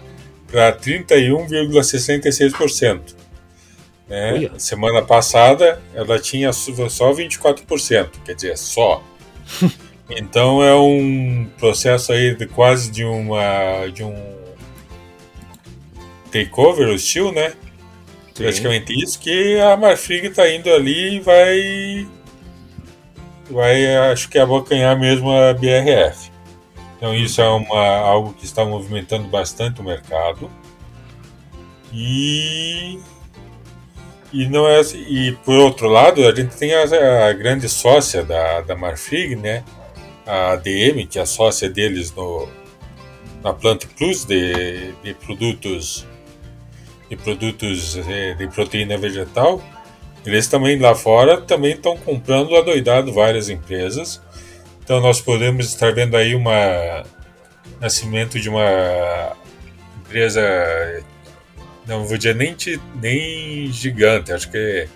para 0.51 0.71
31,66%. 0.71 3.16
Né? 4.07 4.49
Semana 4.57 5.01
passada 5.01 5.81
ela 5.93 6.19
tinha 6.19 6.53
só 6.53 7.11
24%, 7.11 8.09
quer 8.25 8.33
dizer, 8.33 8.57
só. 8.57 9.03
então 10.09 10.63
é 10.63 10.75
um 10.75 11.47
processo 11.57 12.13
aí 12.13 12.35
de 12.35 12.47
quase 12.47 12.89
de 12.89 13.03
uma 13.03 13.87
de 13.93 14.03
um 14.03 14.37
takeover 16.31 16.89
hostil, 16.89 17.31
né? 17.31 17.49
Sim. 18.33 18.43
Praticamente 18.43 18.93
isso 18.93 19.19
que 19.19 19.59
a 19.59 19.75
Marfrig 19.75 20.27
está 20.27 20.49
indo 20.49 20.69
ali 20.69 21.15
e 21.15 21.19
vai 21.19 22.07
vai 23.49 23.95
acho 24.11 24.29
que 24.29 24.37
abocanhar 24.37 24.97
mesmo 24.97 25.31
a 25.31 25.53
BRF. 25.53 26.31
Então 26.97 27.13
isso 27.13 27.41
é 27.41 27.49
uma, 27.49 27.97
algo 27.97 28.33
que 28.33 28.45
está 28.45 28.63
movimentando 28.65 29.27
bastante 29.27 29.81
o 29.81 29.83
mercado. 29.83 30.49
E 31.93 32.99
e 34.33 34.47
não 34.47 34.67
é 34.67 34.79
assim- 34.79 35.05
e 35.07 35.31
por 35.45 35.55
outro 35.55 35.87
lado 35.87 36.27
a 36.27 36.33
gente 36.35 36.55
tem 36.57 36.73
a, 36.73 36.83
a 37.29 37.33
grande 37.33 37.67
sócia 37.69 38.23
da, 38.23 38.61
da 38.61 38.75
Marfrig, 38.75 39.35
né? 39.35 39.63
A 40.25 40.51
ADM, 40.53 41.05
que 41.09 41.17
é 41.17 41.21
a 41.21 41.25
sócia 41.25 41.69
deles 41.69 42.13
no 42.13 42.47
na 43.43 43.53
Plant 43.53 43.85
Plus 43.97 44.25
de, 44.25 44.91
de 45.03 45.13
produtos 45.13 46.05
de 47.09 47.15
produtos 47.15 47.97
eh, 47.97 48.33
de 48.33 48.47
proteína 48.47 48.97
vegetal, 48.97 49.63
eles 50.25 50.47
também 50.47 50.77
lá 50.77 50.93
fora 50.93 51.39
também 51.39 51.71
estão 51.71 51.95
comprando 51.95 52.55
adoidado 52.57 53.13
várias 53.13 53.47
empresas. 53.47 54.21
Então 54.83 54.99
nós 54.99 55.21
podemos 55.21 55.67
estar 55.67 55.93
vendo 55.93 56.17
aí 56.17 56.35
uma 56.35 57.03
nascimento 57.79 58.37
de 58.39 58.49
uma 58.49 59.33
empresa 60.01 60.41
não 61.87 62.05
vou 62.05 62.17
dizer 62.17 62.35
nem, 62.35 62.55
nem 63.01 63.71
gigante, 63.71 64.31
acho 64.33 64.49
que 64.49 64.57
é 64.57 64.87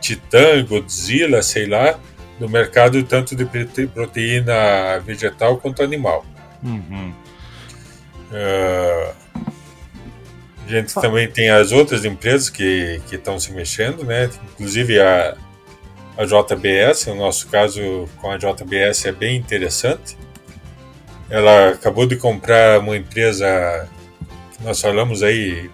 Titan, 0.00 0.64
Godzilla, 0.64 1.42
sei 1.42 1.66
lá, 1.66 1.98
no 2.40 2.48
mercado 2.48 3.02
tanto 3.02 3.34
de 3.36 3.44
prote- 3.44 3.86
proteína 3.88 4.98
vegetal 5.00 5.58
quanto 5.58 5.82
animal. 5.82 6.24
Uhum. 6.62 7.12
Ah, 8.32 9.12
a 10.66 10.70
gente 10.70 10.94
também 10.94 11.28
tem 11.28 11.50
as 11.50 11.72
outras 11.72 12.04
empresas 12.04 12.50
que 12.50 13.00
que 13.08 13.16
estão 13.16 13.38
se 13.40 13.52
mexendo, 13.52 14.04
né? 14.04 14.30
Inclusive 14.54 15.00
a, 15.00 15.34
a 16.16 16.24
JBS, 16.24 17.06
no 17.06 17.16
nosso 17.16 17.48
caso 17.48 18.08
com 18.18 18.30
a 18.30 18.36
JBS 18.36 19.06
é 19.06 19.12
bem 19.12 19.36
interessante. 19.36 20.16
Ela 21.30 21.70
acabou 21.70 22.06
de 22.06 22.16
comprar 22.16 22.80
uma 22.80 22.96
empresa 22.96 23.88
que 24.56 24.62
nós 24.64 24.80
falamos 24.80 25.22
aí, 25.22 25.70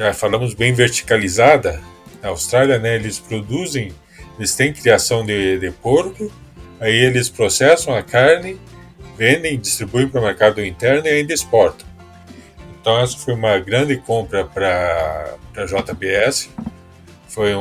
já 0.00 0.14
falamos 0.14 0.54
bem 0.54 0.72
verticalizada 0.72 1.78
na 2.22 2.30
Austrália, 2.30 2.78
né? 2.78 2.94
Eles 2.94 3.18
produzem, 3.18 3.92
eles 4.38 4.54
têm 4.54 4.72
criação 4.72 5.26
de, 5.26 5.58
de 5.58 5.70
porco, 5.70 6.32
aí 6.80 6.94
eles 6.94 7.28
processam 7.28 7.94
a 7.94 8.02
carne 8.02 8.58
vendem, 9.14 9.58
distribuem 9.58 10.08
para 10.08 10.18
o 10.18 10.24
mercado 10.24 10.64
interno 10.64 11.06
e 11.06 11.10
ainda 11.10 11.34
exportam. 11.34 11.86
Então 12.80 12.98
essa 12.98 13.18
foi 13.18 13.34
uma 13.34 13.58
grande 13.58 13.98
compra 13.98 14.46
para 14.46 15.34
a 15.54 15.64
JBS. 15.66 16.48
Foi 17.28 17.52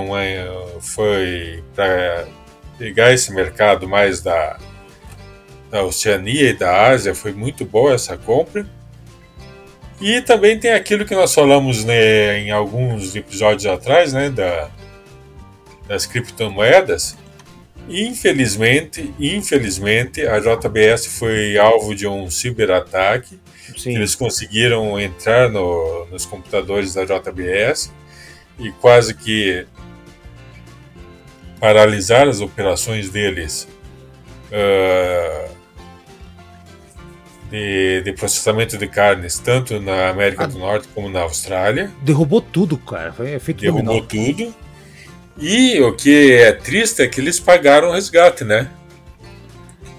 foi 0.80 1.62
para 1.75 2.25
pegar 2.78 3.12
esse 3.12 3.34
mercado 3.34 3.86
mais 3.86 4.21
da 4.21 4.58
da 5.69 5.84
Oceania 5.84 6.49
e 6.49 6.54
da 6.54 6.88
Ásia, 6.88 7.13
foi 7.13 7.34
muito 7.34 7.65
boa 7.65 7.93
essa 7.93 8.17
compra. 8.17 8.65
E 10.01 10.21
também 10.21 10.57
tem 10.59 10.71
aquilo 10.71 11.05
que 11.05 11.13
nós 11.15 11.33
falamos 11.33 11.83
né, 11.83 12.39
em 12.39 12.51
alguns 12.51 13.15
episódios 13.15 13.65
atrás, 13.65 14.13
né, 14.13 14.29
da, 14.29 14.69
das 15.88 16.05
criptomoedas, 16.05 17.17
Infelizmente, 17.91 19.12
infelizmente, 19.19 20.21
a 20.27 20.39
JBS 20.39 21.07
foi 21.07 21.57
alvo 21.57 21.95
de 21.95 22.05
um 22.05 22.29
ciberataque. 22.29 23.39
Eles 23.83 24.13
conseguiram 24.13 24.99
entrar 24.99 25.49
no- 25.49 26.05
nos 26.12 26.23
computadores 26.23 26.93
da 26.93 27.03
JBS 27.03 27.91
e 28.59 28.71
quase 28.73 29.15
que 29.15 29.65
paralisar 31.59 32.27
as 32.27 32.39
operações 32.41 33.09
deles. 33.09 33.67
Ah, 34.51 35.47
de, 37.49 38.01
de 38.03 38.13
processamento 38.13 38.77
de 38.77 38.88
carnes, 38.88 39.39
tanto 39.39 39.79
na 39.79 40.09
América 40.09 40.47
do 40.47 40.59
Norte 40.59 40.88
como 40.93 41.09
na 41.09 41.21
Austrália 41.21 41.89
Derrubou 42.01 42.41
tudo, 42.41 42.77
cara. 42.77 43.12
Foi 43.12 43.33
efeito 43.33 43.62
derrubou 43.62 44.01
dominó. 44.01 44.05
tudo. 44.07 44.53
E 45.38 45.79
o 45.81 45.93
que 45.95 46.33
é 46.33 46.51
triste 46.51 47.01
é 47.01 47.07
que 47.07 47.19
eles 47.21 47.39
pagaram 47.39 47.89
o 47.89 47.93
resgate, 47.93 48.43
né? 48.43 48.69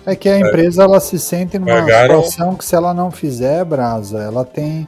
É 0.07 0.15
que 0.17 0.29
a 0.29 0.39
empresa 0.39 0.83
ela 0.83 1.01
se 1.01 1.19
sente 1.19 1.59
numa 1.59 1.73
Pagaram- 1.75 2.23
situação 2.23 2.57
que 2.57 2.65
se 2.65 2.75
ela 2.75 2.93
não 2.95 3.11
fizer, 3.11 3.65
Brasa, 3.65 4.19
ela 4.19 4.45
tem. 4.45 4.87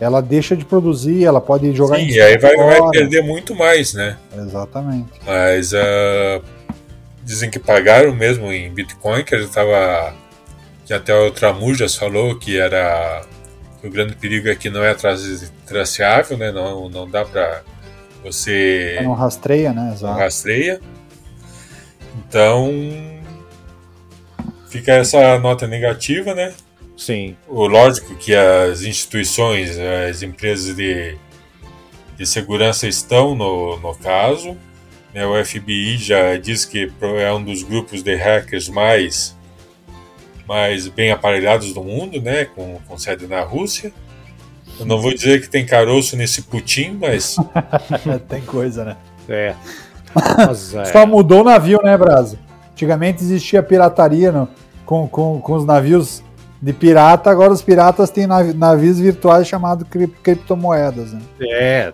Ela 0.00 0.22
deixa 0.22 0.56
de 0.56 0.64
produzir, 0.64 1.24
ela 1.24 1.40
pode 1.42 1.70
jogar 1.74 1.96
Sim, 1.96 2.04
em 2.04 2.10
e 2.12 2.20
aí 2.20 2.38
vai, 2.38 2.56
vai 2.56 2.80
perder 2.90 3.22
muito 3.22 3.54
mais, 3.54 3.92
né? 3.92 4.16
Exatamente. 4.34 5.10
Mas 5.26 5.74
ah, 5.74 6.40
dizem 7.22 7.50
que 7.50 7.58
pagaram 7.58 8.14
mesmo 8.14 8.50
em 8.50 8.72
Bitcoin, 8.72 9.22
que 9.24 9.34
a 9.34 9.38
gente 9.40 9.52
tava. 9.52 10.14
Que 10.90 10.94
até 10.94 11.14
o 11.14 11.30
Tramujas 11.30 11.94
falou 11.94 12.36
que 12.36 12.58
era. 12.58 13.22
que 13.80 13.86
o 13.86 13.90
grande 13.92 14.16
perigo 14.16 14.48
é 14.48 14.56
que 14.56 14.68
não 14.68 14.82
é 14.82 14.92
trace- 14.92 15.48
traceável, 15.64 16.36
né? 16.36 16.50
Não, 16.50 16.88
não 16.88 17.08
dá 17.08 17.24
pra 17.24 17.62
você. 18.24 18.98
Não 19.00 19.12
rastreia, 19.12 19.72
né? 19.72 19.82
não 19.84 19.92
Exato. 19.92 20.18
rastreia. 20.18 20.80
Então. 22.18 22.72
Fica 24.68 24.94
essa 24.94 25.38
nota 25.38 25.68
negativa, 25.68 26.34
né? 26.34 26.52
Sim. 26.96 27.36
O 27.46 27.68
lógico 27.68 28.16
que 28.16 28.34
as 28.34 28.82
instituições, 28.82 29.78
as 29.78 30.22
empresas 30.24 30.74
de, 30.74 31.16
de 32.16 32.26
segurança 32.26 32.88
estão 32.88 33.36
no, 33.36 33.78
no 33.78 33.94
caso. 33.94 34.56
né? 35.14 35.24
O 35.24 35.44
FBI 35.44 35.98
já 35.98 36.36
diz 36.36 36.64
que 36.64 36.90
é 37.00 37.32
um 37.32 37.44
dos 37.44 37.62
grupos 37.62 38.02
de 38.02 38.16
hackers 38.16 38.68
mais, 38.68 39.36
mais 40.50 40.88
bem 40.88 41.12
aparelhados 41.12 41.72
do 41.72 41.80
mundo, 41.80 42.20
né? 42.20 42.44
com, 42.44 42.76
com 42.88 42.98
sede 42.98 43.28
na 43.28 43.40
Rússia. 43.42 43.92
Eu 44.80 44.84
não 44.84 45.00
vou 45.00 45.14
dizer 45.14 45.40
que 45.40 45.48
tem 45.48 45.64
caroço 45.64 46.16
nesse 46.16 46.42
Putin, 46.42 46.98
mas 47.00 47.36
tem 48.28 48.40
coisa, 48.42 48.84
né? 48.84 48.96
É. 49.28 49.54
Mas, 50.12 50.74
é. 50.74 50.86
Só 50.86 51.06
mudou 51.06 51.42
o 51.42 51.44
navio, 51.44 51.78
né, 51.84 51.96
Brasa? 51.96 52.36
Antigamente 52.72 53.22
existia 53.22 53.62
pirataria 53.62 54.32
no- 54.32 54.48
com, 54.84 55.06
com, 55.06 55.40
com 55.40 55.52
os 55.52 55.64
navios 55.64 56.20
de 56.60 56.72
pirata, 56.72 57.30
agora 57.30 57.52
os 57.52 57.62
piratas 57.62 58.10
têm 58.10 58.26
navi- 58.26 58.52
navios 58.52 58.98
virtuais 58.98 59.46
chamados 59.46 59.86
cri- 59.88 60.08
criptomoedas. 60.08 61.12
Né? 61.12 61.20
É. 61.42 61.92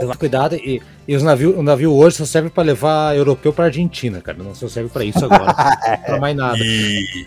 Tomar 0.00 0.16
cuidado 0.16 0.56
e, 0.56 0.82
e 1.06 1.14
os 1.14 1.22
navio, 1.22 1.56
o 1.56 1.62
navio 1.62 1.94
hoje 1.94 2.16
só 2.16 2.24
serve 2.24 2.50
para 2.50 2.64
levar 2.64 3.14
europeu 3.16 3.52
para 3.52 3.66
Argentina, 3.66 4.20
cara. 4.20 4.38
Não 4.42 4.56
só 4.56 4.66
serve 4.68 4.88
para 4.90 5.04
isso 5.04 5.24
agora. 5.24 5.54
para 6.04 6.18
mais 6.18 6.34
nada. 6.36 6.58
E, 6.58 7.26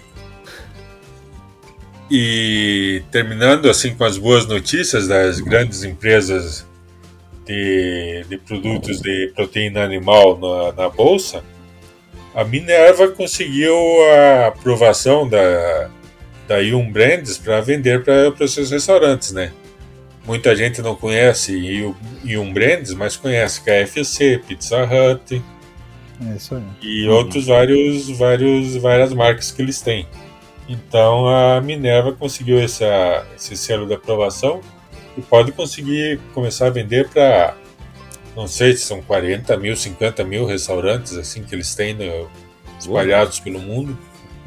e 2.10 3.02
terminando 3.12 3.70
assim 3.70 3.96
com 3.96 4.04
as 4.04 4.18
boas 4.18 4.46
notícias 4.46 5.08
das 5.08 5.40
grandes 5.40 5.84
empresas 5.84 6.66
de, 7.46 8.26
de 8.30 8.38
produtos 8.38 9.02
de 9.02 9.32
proteína 9.36 9.84
animal 9.84 10.38
na, 10.40 10.84
na 10.84 10.90
bolsa, 10.90 11.44
a 12.34 12.44
Minerva 12.44 13.08
conseguiu 13.10 13.76
a 14.14 14.48
aprovação 14.48 15.28
da 15.28 15.90
da 16.48 16.58
Yum 16.60 16.92
Brands 16.92 17.40
para 17.40 17.60
vender 17.60 18.04
para 18.04 18.32
os 18.40 18.54
seus 18.54 18.70
restaurantes, 18.70 19.32
né? 19.32 19.52
Muita 20.28 20.56
gente 20.56 20.80
não 20.80 20.96
conhece 20.96 21.54
Yum- 22.24 22.54
Brands, 22.54 22.94
mas 22.94 23.16
conhece 23.18 23.62
KFC, 23.62 24.40
Pizza 24.48 24.78
Hut, 24.84 25.42
É 26.22 26.36
e 26.84 27.08
outros 27.08 27.48
vários, 27.48 28.10
vários, 28.16 28.76
várias 28.76 29.12
marcas 29.12 29.52
que 29.52 29.60
eles 29.62 29.82
têm. 29.82 30.06
Então 30.68 31.28
a 31.28 31.62
Minerva 31.62 32.12
conseguiu 32.14 32.60
essa, 32.60 33.26
esse 33.36 33.56
selo 33.56 33.86
de 33.86 33.94
aprovação 33.94 34.62
e 35.18 35.22
pode 35.22 35.52
conseguir 35.52 36.20
começar 36.34 36.68
a 36.68 36.70
vender 36.72 37.08
para, 37.10 37.56
não 38.36 38.48
sei 38.48 38.76
se 38.76 38.84
são 38.86 39.02
40 39.02 39.56
mil, 39.58 39.76
50 39.76 40.24
mil 40.24 40.46
restaurantes 40.46 41.14
assim 41.18 41.44
que 41.44 41.54
eles 41.54 41.74
têm 41.76 41.94
no- 41.94 42.28
espalhados 42.80 43.40
pelo 43.40 43.60
mundo 43.60 43.98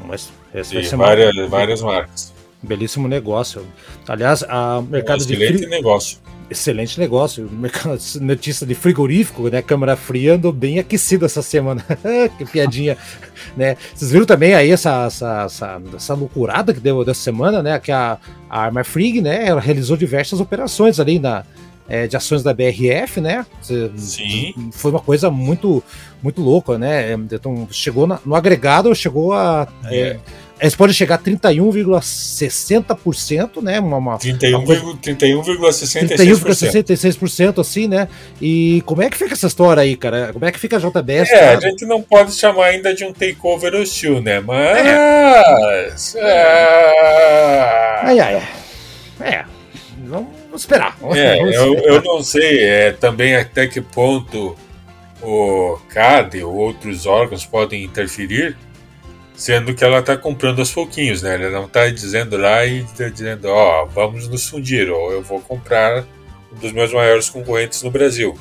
Mas 0.05 0.29
esse 0.53 0.73
vai 0.75 0.83
ser 0.83 0.95
várias, 0.97 1.35
um 1.37 1.47
várias 1.49 1.81
marcas. 1.81 2.33
belíssimo 2.61 3.07
negócio. 3.07 3.65
Aliás, 4.07 4.43
a 4.43 4.75
É 4.75 4.79
um 4.79 4.81
mercado 4.83 5.25
de 5.25 5.35
frio, 5.35 5.69
negócio. 5.69 6.19
Excelente 6.49 6.99
negócio. 6.99 7.49
Notícia 8.21 8.65
de 8.65 8.75
frigorífico, 8.75 9.49
né? 9.49 9.61
Câmara 9.61 9.95
fria 9.95 10.35
andou 10.35 10.51
bem 10.51 10.79
aquecido 10.79 11.25
essa 11.25 11.41
semana. 11.41 11.85
que 12.37 12.45
piadinha, 12.45 12.97
né? 13.55 13.77
Vocês 13.93 14.11
viram 14.11 14.25
também 14.25 14.53
aí 14.53 14.71
essa, 14.71 15.05
essa, 15.05 15.43
essa, 15.45 15.81
essa 15.95 16.13
loucurada 16.13 16.73
que 16.73 16.79
deu 16.79 17.03
dessa 17.05 17.21
semana, 17.21 17.61
né? 17.61 17.79
Que 17.79 17.91
a, 17.91 18.17
a 18.49 18.61
Arma 18.61 18.83
Frig, 18.83 19.21
né? 19.21 19.47
Ela 19.47 19.61
realizou 19.61 19.95
diversas 19.95 20.39
operações 20.39 20.99
ali 20.99 21.19
na, 21.19 21.43
é, 21.89 22.05
de 22.07 22.15
ações 22.15 22.43
da 22.43 22.53
BRF, 22.53 23.19
né? 23.19 23.45
Sim. 23.61 24.53
Foi 24.71 24.91
uma 24.91 24.99
coisa 24.99 25.31
muito, 25.31 25.83
muito 26.21 26.39
louca, 26.39 26.77
né? 26.77 27.13
Então, 27.13 27.67
chegou 27.71 28.05
na, 28.05 28.19
no 28.23 28.35
agregado, 28.35 28.93
chegou 28.93 29.33
a. 29.33 29.67
É. 29.85 29.99
É, 29.99 30.19
eles 30.59 30.75
podem 30.75 30.93
chegar 30.93 31.15
a 31.15 31.19
31,60%, 31.19 33.61
né? 33.61 33.79
Uma, 33.79 33.95
uma, 33.97 34.17
31,66%. 34.17 36.09
31,66%, 36.09 37.59
assim, 37.59 37.87
né? 37.87 38.09
E 38.41 38.83
como 38.85 39.01
é 39.01 39.09
que 39.09 39.15
fica 39.15 39.31
essa 39.33 39.47
história 39.47 39.81
aí, 39.81 39.95
cara? 39.95 40.33
Como 40.33 40.43
é 40.43 40.51
que 40.51 40.59
fica 40.59 40.75
a 40.75 40.79
JBS? 40.79 41.31
É, 41.31 41.55
a 41.55 41.59
gente 41.59 41.85
não 41.85 42.01
pode 42.01 42.33
chamar 42.33 42.65
ainda 42.65 42.93
de 42.93 43.05
um 43.05 43.13
takeover 43.13 43.73
hostil, 43.75 44.21
né? 44.21 44.41
Mas. 44.41 46.13
É. 46.15 46.17
é... 46.17 46.19
Ai, 48.03 48.19
ai, 48.19 48.35
ai. 48.35 48.49
É. 49.21 49.45
Vamos 50.05 50.29
esperar. 50.55 50.97
É, 51.13 51.37
vamos 51.37 51.55
eu, 51.55 51.75
esperar. 51.75 51.95
eu 51.95 52.03
não 52.03 52.21
sei 52.23 52.63
é, 52.63 52.91
também 52.91 53.35
até 53.35 53.67
que 53.67 53.79
ponto 53.79 54.57
o 55.21 55.77
CAD 55.89 56.43
ou 56.43 56.55
outros 56.55 57.05
órgãos 57.05 57.45
podem 57.45 57.83
interferir 57.83 58.57
sendo 59.39 59.73
que 59.73 59.83
ela 59.85 59.99
está 59.99 60.17
comprando 60.17 60.59
aos 60.59 60.69
pouquinhos, 60.69 61.21
né? 61.21 61.35
Ela 61.35 61.49
não 61.49 61.65
está 61.65 61.87
dizendo 61.87 62.35
lá 62.35 62.65
e 62.65 62.83
tá 62.83 63.07
dizendo, 63.07 63.47
ó, 63.47 63.83
oh, 63.83 63.87
vamos 63.87 64.27
nos 64.27 64.49
fundir, 64.49 64.91
ou 64.91 65.13
eu 65.13 65.23
vou 65.23 65.39
comprar 65.39 66.03
um 66.51 66.55
dos 66.59 66.73
meus 66.73 66.93
maiores 66.93 67.29
concorrentes 67.29 67.81
no 67.81 67.89
Brasil. 67.89 68.37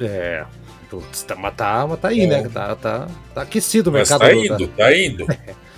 É, 0.00 0.44
putz, 0.90 1.22
tá, 1.22 1.36
mas 1.36 1.54
tá, 1.54 1.86
mas 1.88 2.00
tá 2.00 2.08
aí, 2.08 2.26
né? 2.26 2.40
é. 2.40 2.42
né? 2.42 2.50
Tá, 2.52 2.74
tá, 2.74 3.06
tá 3.32 3.42
aquecido 3.42 3.90
o 3.90 3.92
mas 3.92 4.10
mercado. 4.10 4.28
Tá 4.28 4.34
indo, 4.34 4.68
tá, 4.68 4.84
tá 4.84 4.96
indo. 4.96 5.26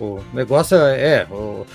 O 0.00 0.18
negócio 0.32 0.78
é. 0.78 1.02
é 1.02 1.26
o, 1.30 1.66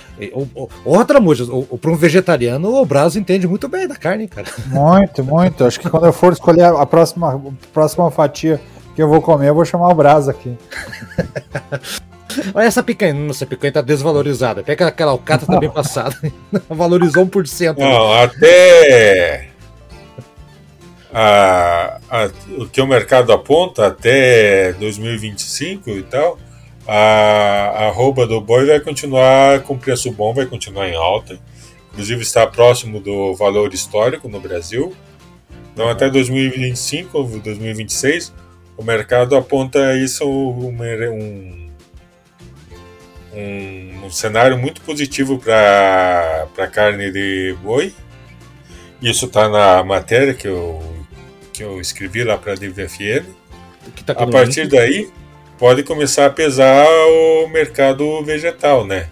o, 0.56 0.70
outra 0.84 1.20
música, 1.20 1.54
o, 1.54 1.78
para 1.78 1.92
um 1.92 1.96
vegetariano, 1.96 2.74
o 2.74 2.84
Brasil 2.84 3.22
entende 3.22 3.48
muito 3.48 3.68
bem 3.68 3.88
da 3.88 3.96
carne, 3.96 4.28
cara. 4.28 4.48
Muito, 4.66 5.24
muito. 5.24 5.64
Acho 5.64 5.80
que 5.80 5.88
quando 5.88 6.08
eu 6.08 6.14
for 6.14 6.34
escolher 6.34 6.64
a 6.64 6.86
próxima, 6.88 7.36
a 7.36 7.68
próxima 7.72 8.10
fatia 8.10 8.60
que 8.96 9.04
eu 9.04 9.08
vou 9.08 9.22
comer, 9.22 9.50
eu 9.50 9.54
vou 9.54 9.64
chamar 9.64 9.90
o 9.90 9.94
Brás 9.94 10.28
aqui. 10.28 10.58
Olha 12.54 12.66
essa 12.66 12.84
picanha. 12.84 13.30
Essa 13.30 13.46
picanha 13.46 13.74
tá 13.74 13.82
desvalorizada. 13.82 14.64
Pega 14.64 14.88
aquela 14.88 15.12
alcatra 15.12 15.48
também 15.48 15.70
passada. 15.70 16.16
Valorizou 16.70 17.26
1%. 17.26 17.78
Não, 17.78 18.14
até. 18.14 19.50
A, 21.14 22.00
a, 22.10 22.30
o 22.58 22.68
que 22.68 22.82
o 22.82 22.88
mercado 22.88 23.32
aponta 23.32 23.88
até 23.88 24.74
2025 24.74 25.90
e 25.92 26.04
tal, 26.04 26.38
a 26.86 27.86
arroba 27.88 28.28
do 28.28 28.42
boi 28.42 28.66
vai 28.66 28.82
continuar 28.82 29.62
com 29.62 29.78
preço 29.78 30.12
bom, 30.12 30.34
vai 30.34 30.46
continuar 30.46 30.90
em 30.90 30.96
alta. 30.96 31.40
Inclusive 31.94 32.22
está 32.22 32.46
próximo 32.46 33.00
do 33.00 33.34
valor 33.34 33.74
histórico 33.74 34.28
no 34.28 34.42
Brasil. 34.42 34.94
Então 35.74 35.88
até 35.88 36.10
2025, 36.10 37.40
2026, 37.42 38.34
o 38.78 38.84
mercado 38.84 39.38
aponta 39.38 39.98
isso 39.98 40.26
um, 40.26 40.68
um 40.68 41.65
um, 43.36 44.06
um 44.06 44.12
cenário 44.12 44.58
muito 44.58 44.82
positivo 44.82 45.38
para 45.38 46.48
a 46.58 46.68
carne 46.68 47.12
de 47.12 47.56
boi. 47.62 47.94
Isso 49.02 49.26
está 49.26 49.50
na 49.50 49.84
matéria 49.84 50.34
que 50.34 50.48
eu, 50.48 50.82
que 51.52 51.64
eu 51.64 51.82
escrevi 51.82 52.24
lá 52.24 52.38
para 52.38 52.54
a 52.54 52.56
DVFM. 52.56 53.26
Tá 54.06 54.14
a 54.14 54.26
partir 54.26 54.68
daí, 54.68 55.10
pode 55.60 55.84
começar 55.84 56.26
a 56.26 56.30
pesar 56.30 56.88
o 56.88 57.48
mercado 57.50 58.24
vegetal, 58.24 58.86
né? 58.86 59.10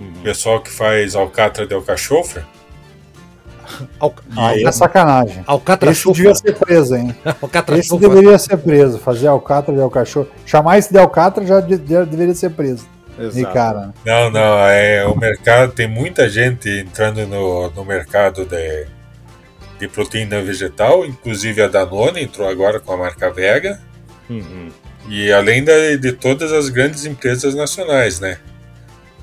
Uhum. 0.00 0.12
O 0.18 0.22
pessoal 0.22 0.60
que 0.60 0.70
faz 0.70 1.14
alcatra 1.14 1.66
de 1.66 1.72
alcachofra. 1.72 2.46
Al... 4.00 4.14
Aí 4.36 4.64
é 4.64 4.72
sacanagem. 4.72 5.42
Alcatra 5.46 5.90
Esse 5.92 6.10
devia 6.12 6.34
ser 6.34 6.56
preso, 6.56 6.96
hein? 6.96 7.14
Esse 7.78 7.98
deveria 7.98 8.38
ser 8.38 8.56
preso. 8.58 8.98
Fazer 8.98 9.28
alcatra 9.28 9.74
de 9.74 9.80
alcachofra. 9.80 10.32
Chamar 10.44 10.78
esse 10.78 10.92
de 10.92 10.98
alcatra 10.98 11.46
já, 11.46 11.60
já 11.60 12.04
deveria 12.04 12.34
ser 12.34 12.50
preso. 12.50 12.86
Exato. 13.26 13.54
cara. 13.54 13.94
Não, 14.04 14.30
não, 14.30 14.58
é 14.66 15.06
o 15.06 15.16
mercado, 15.16 15.72
tem 15.72 15.88
muita 15.88 16.28
gente 16.28 16.68
entrando 16.68 17.26
no, 17.26 17.70
no 17.70 17.84
mercado 17.84 18.44
de, 18.44 18.86
de 19.78 19.88
proteína 19.88 20.40
vegetal, 20.42 21.04
inclusive 21.04 21.62
a 21.62 21.68
Danone 21.68 22.22
entrou 22.22 22.48
agora 22.48 22.80
com 22.80 22.92
a 22.92 22.96
marca 22.96 23.30
Vega. 23.30 23.80
Uhum. 24.28 24.70
E 25.08 25.32
além 25.32 25.64
de, 25.64 25.96
de 25.96 26.12
todas 26.12 26.52
as 26.52 26.68
grandes 26.68 27.04
empresas 27.04 27.54
nacionais, 27.54 28.20
né? 28.20 28.38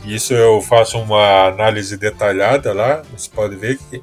Isso 0.05 0.33
eu 0.33 0.61
faço 0.61 0.99
uma 0.99 1.47
análise 1.47 1.97
detalhada 1.97 2.73
lá, 2.73 3.01
você 3.15 3.29
pode 3.29 3.55
ver 3.55 3.77
que 3.77 4.01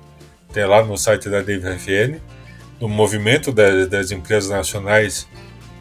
tem 0.53 0.65
lá 0.65 0.85
no 0.85 0.97
site 0.97 1.29
da 1.29 1.41
DVFN, 1.41 2.21
do 2.79 2.89
movimento 2.89 3.53
das, 3.53 3.89
das 3.89 4.11
empresas 4.11 4.51
nacionais 4.51 5.27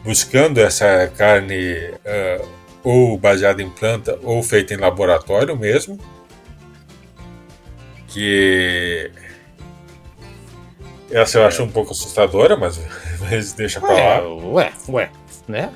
buscando 0.04 0.58
essa 0.58 1.10
carne 1.16 1.74
uh, 2.04 2.48
ou 2.84 3.16
baseada 3.16 3.62
em 3.62 3.70
planta 3.70 4.18
ou 4.22 4.42
feita 4.42 4.74
em 4.74 4.76
laboratório 4.76 5.56
mesmo. 5.56 5.98
Que 8.06 9.10
essa 11.10 11.38
eu 11.38 11.46
acho 11.46 11.62
um 11.62 11.68
pouco 11.68 11.92
assustadora, 11.92 12.56
mas, 12.56 12.78
mas 13.20 13.52
deixa 13.52 13.80
pra 13.80 13.92
lá. 13.92 14.28
Ué, 14.28 14.72
ué, 14.88 15.10
né? 15.48 15.72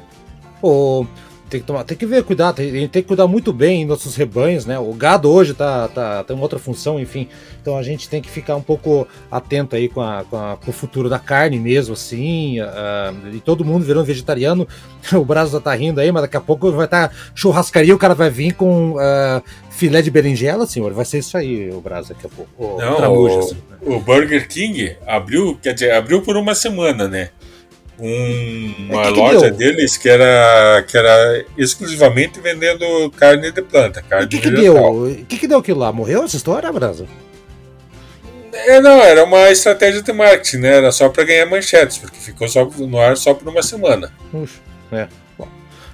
O, 0.63 1.07
tem 1.49 1.61
que, 1.61 1.67
tomar, 1.67 1.85
tem 1.85 1.97
que 1.97 2.07
ver, 2.07 2.23
cuidar, 2.23 2.53
tem, 2.53 2.71
tem 2.89 3.03
que 3.03 3.09
cuidar 3.09 3.27
muito 3.27 3.53
bem 3.53 3.85
nossos 3.85 4.15
rebanhos, 4.15 4.67
né? 4.67 4.79
O 4.79 4.93
gado 4.93 5.31
hoje 5.31 5.55
tá, 5.55 5.89
tá, 5.89 6.25
tem 6.25 6.37
uma 6.37 6.43
outra 6.43 6.59
função, 6.59 7.01
enfim. 7.01 7.29
Então 7.61 7.77
a 7.77 7.83
gente 7.83 8.09
tem 8.09 8.21
que 8.21 8.31
ficar 8.31 8.57
um 8.57 8.63
pouco 8.63 9.07
atento 9.31 9.75
aí 9.75 9.89
com, 9.89 10.01
a, 10.01 10.25
com, 10.25 10.37
a, 10.37 10.57
com 10.57 10.71
o 10.71 10.75
futuro 10.75 11.09
da 11.09 11.19
carne 11.19 11.59
mesmo, 11.59 11.95
assim. 11.95 12.61
Uh, 12.61 13.35
e 13.35 13.41
todo 13.41 13.65
mundo 13.65 13.85
virando 13.85 14.05
vegetariano. 14.05 14.67
O 15.19 15.25
Brasil 15.25 15.55
já 15.55 15.61
tá 15.61 15.75
rindo 15.75 16.01
aí, 16.01 16.13
mas 16.13 16.23
daqui 16.23 16.37
a 16.37 16.41
pouco 16.41 16.71
vai 16.71 16.85
estar 16.85 17.09
tá 17.09 17.15
churrascaria, 17.35 17.95
o 17.95 17.99
cara 17.99 18.15
vai 18.15 18.29
vir 18.29 18.53
com 18.53 18.93
uh, 18.93 19.43
filé 19.71 20.03
de 20.03 20.11
berinjela, 20.11 20.67
senhor. 20.67 20.93
Vai 20.93 21.05
ser 21.05 21.19
isso 21.19 21.37
aí, 21.37 21.71
o 21.71 21.81
Brasil, 21.81 22.15
daqui 22.15 22.27
a 22.27 22.29
pouco. 22.29 22.51
O, 22.59 22.79
Não, 22.79 23.15
o, 23.15 23.39
assim, 23.39 23.55
né? 23.55 23.77
o 23.83 24.01
Burger 24.01 24.47
King 24.47 24.97
abriu, 25.07 25.59
quer 25.63 25.73
dizer, 25.73 25.93
abriu 25.93 26.21
por 26.21 26.37
uma 26.37 26.55
semana, 26.55 27.09
né? 27.09 27.31
Um, 28.01 28.75
uma 28.91 29.03
que 29.03 29.13
que 29.13 29.19
loja 29.19 29.51
deu? 29.51 29.55
deles 29.55 29.97
que 29.97 30.09
era, 30.09 30.85
que 30.87 30.97
era 30.97 31.45
exclusivamente 31.57 32.41
vendendo 32.41 33.11
carne 33.17 33.51
de 33.51 33.63
planta. 33.63 34.03
Carne 34.03 34.27
o 34.27 34.29
que, 34.29 34.39
que 34.39 34.51
deu? 34.51 34.77
O 34.77 35.25
que, 35.25 35.39
que 35.39 35.49
deu 35.49 35.59
aquilo 35.59 35.81
lá? 35.81 35.93
Morreu 35.93 36.25
essa 36.25 36.37
história, 36.37 36.71
Brasa? 36.73 37.07
É, 38.53 38.81
não, 38.81 39.01
era 39.01 39.25
uma 39.25 39.51
estratégia 39.51 40.03
de 40.03 40.13
marketing, 40.13 40.59
né? 40.59 40.77
Era 40.77 40.93
só 40.93 41.09
para 41.09 41.25
ganhar 41.25 41.47
manchetes, 41.47 41.99
porque 41.99 42.19
ficou 42.19 42.49
só 42.49 42.65
no 42.65 42.99
ar 42.99 43.17
só 43.17 43.35
por 43.35 43.49
uma 43.49 43.63
semana. 43.63 44.13
Puxa, 44.31 44.59
é. 44.93 45.09
Bom, 45.37 45.49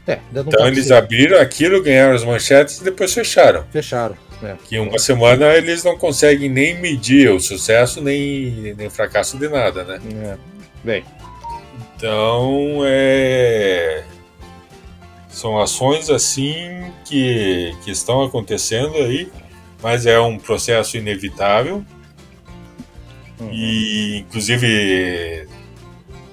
é 0.07 0.19
então 0.35 0.67
eles 0.67 0.91
abriram 0.91 1.41
aquilo, 1.41 1.83
ganharam 1.83 2.15
as 2.15 2.25
manchetes 2.25 2.79
e 2.81 2.85
depois 2.85 3.13
fecharam. 3.13 3.65
Fecharam. 3.71 4.17
É. 4.43 4.55
Que 4.69 4.79
uma 4.79 4.99
semana 4.99 5.55
eles 5.55 5.83
não 5.85 5.97
conseguem 5.97 6.51
nem 6.51 6.79
medir 6.79 7.31
o 7.31 7.41
sucesso 7.41 8.03
nem, 8.03 8.75
nem 8.77 8.87
o 8.89 8.91
fracasso 8.91 9.39
de 9.39 9.49
nada, 9.49 9.85
né? 9.85 10.01
É. 10.23 10.37
Bem, 10.83 11.05
então, 11.97 12.81
é... 12.85 14.05
são 15.29 15.61
ações 15.61 16.11
assim 16.11 16.93
que, 17.05 17.75
que 17.85 17.91
estão 17.91 18.23
acontecendo 18.23 18.97
aí, 18.97 19.31
mas 19.83 20.07
é 20.07 20.19
um 20.19 20.39
processo 20.39 20.97
inevitável. 20.97 21.85
Uhum. 23.41 23.51
E, 23.53 24.19
inclusive, 24.19 25.49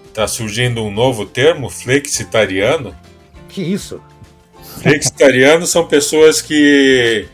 está 0.07 0.27
surgindo 0.27 0.83
um 0.83 0.91
novo 0.91 1.25
termo, 1.25 1.69
flexitariano. 1.69 2.95
Que 3.49 3.61
isso? 3.61 4.01
Flexitarianos 4.81 5.69
são 5.69 5.85
pessoas 5.87 6.41
que, 6.41 7.27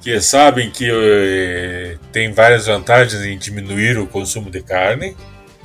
que 0.00 0.20
sabem 0.20 0.70
que 0.70 0.88
eh, 0.90 1.96
tem 2.12 2.32
várias 2.32 2.66
vantagens 2.66 3.22
em 3.24 3.38
diminuir 3.38 3.98
o 3.98 4.06
consumo 4.06 4.50
de 4.50 4.62
carne 4.62 5.16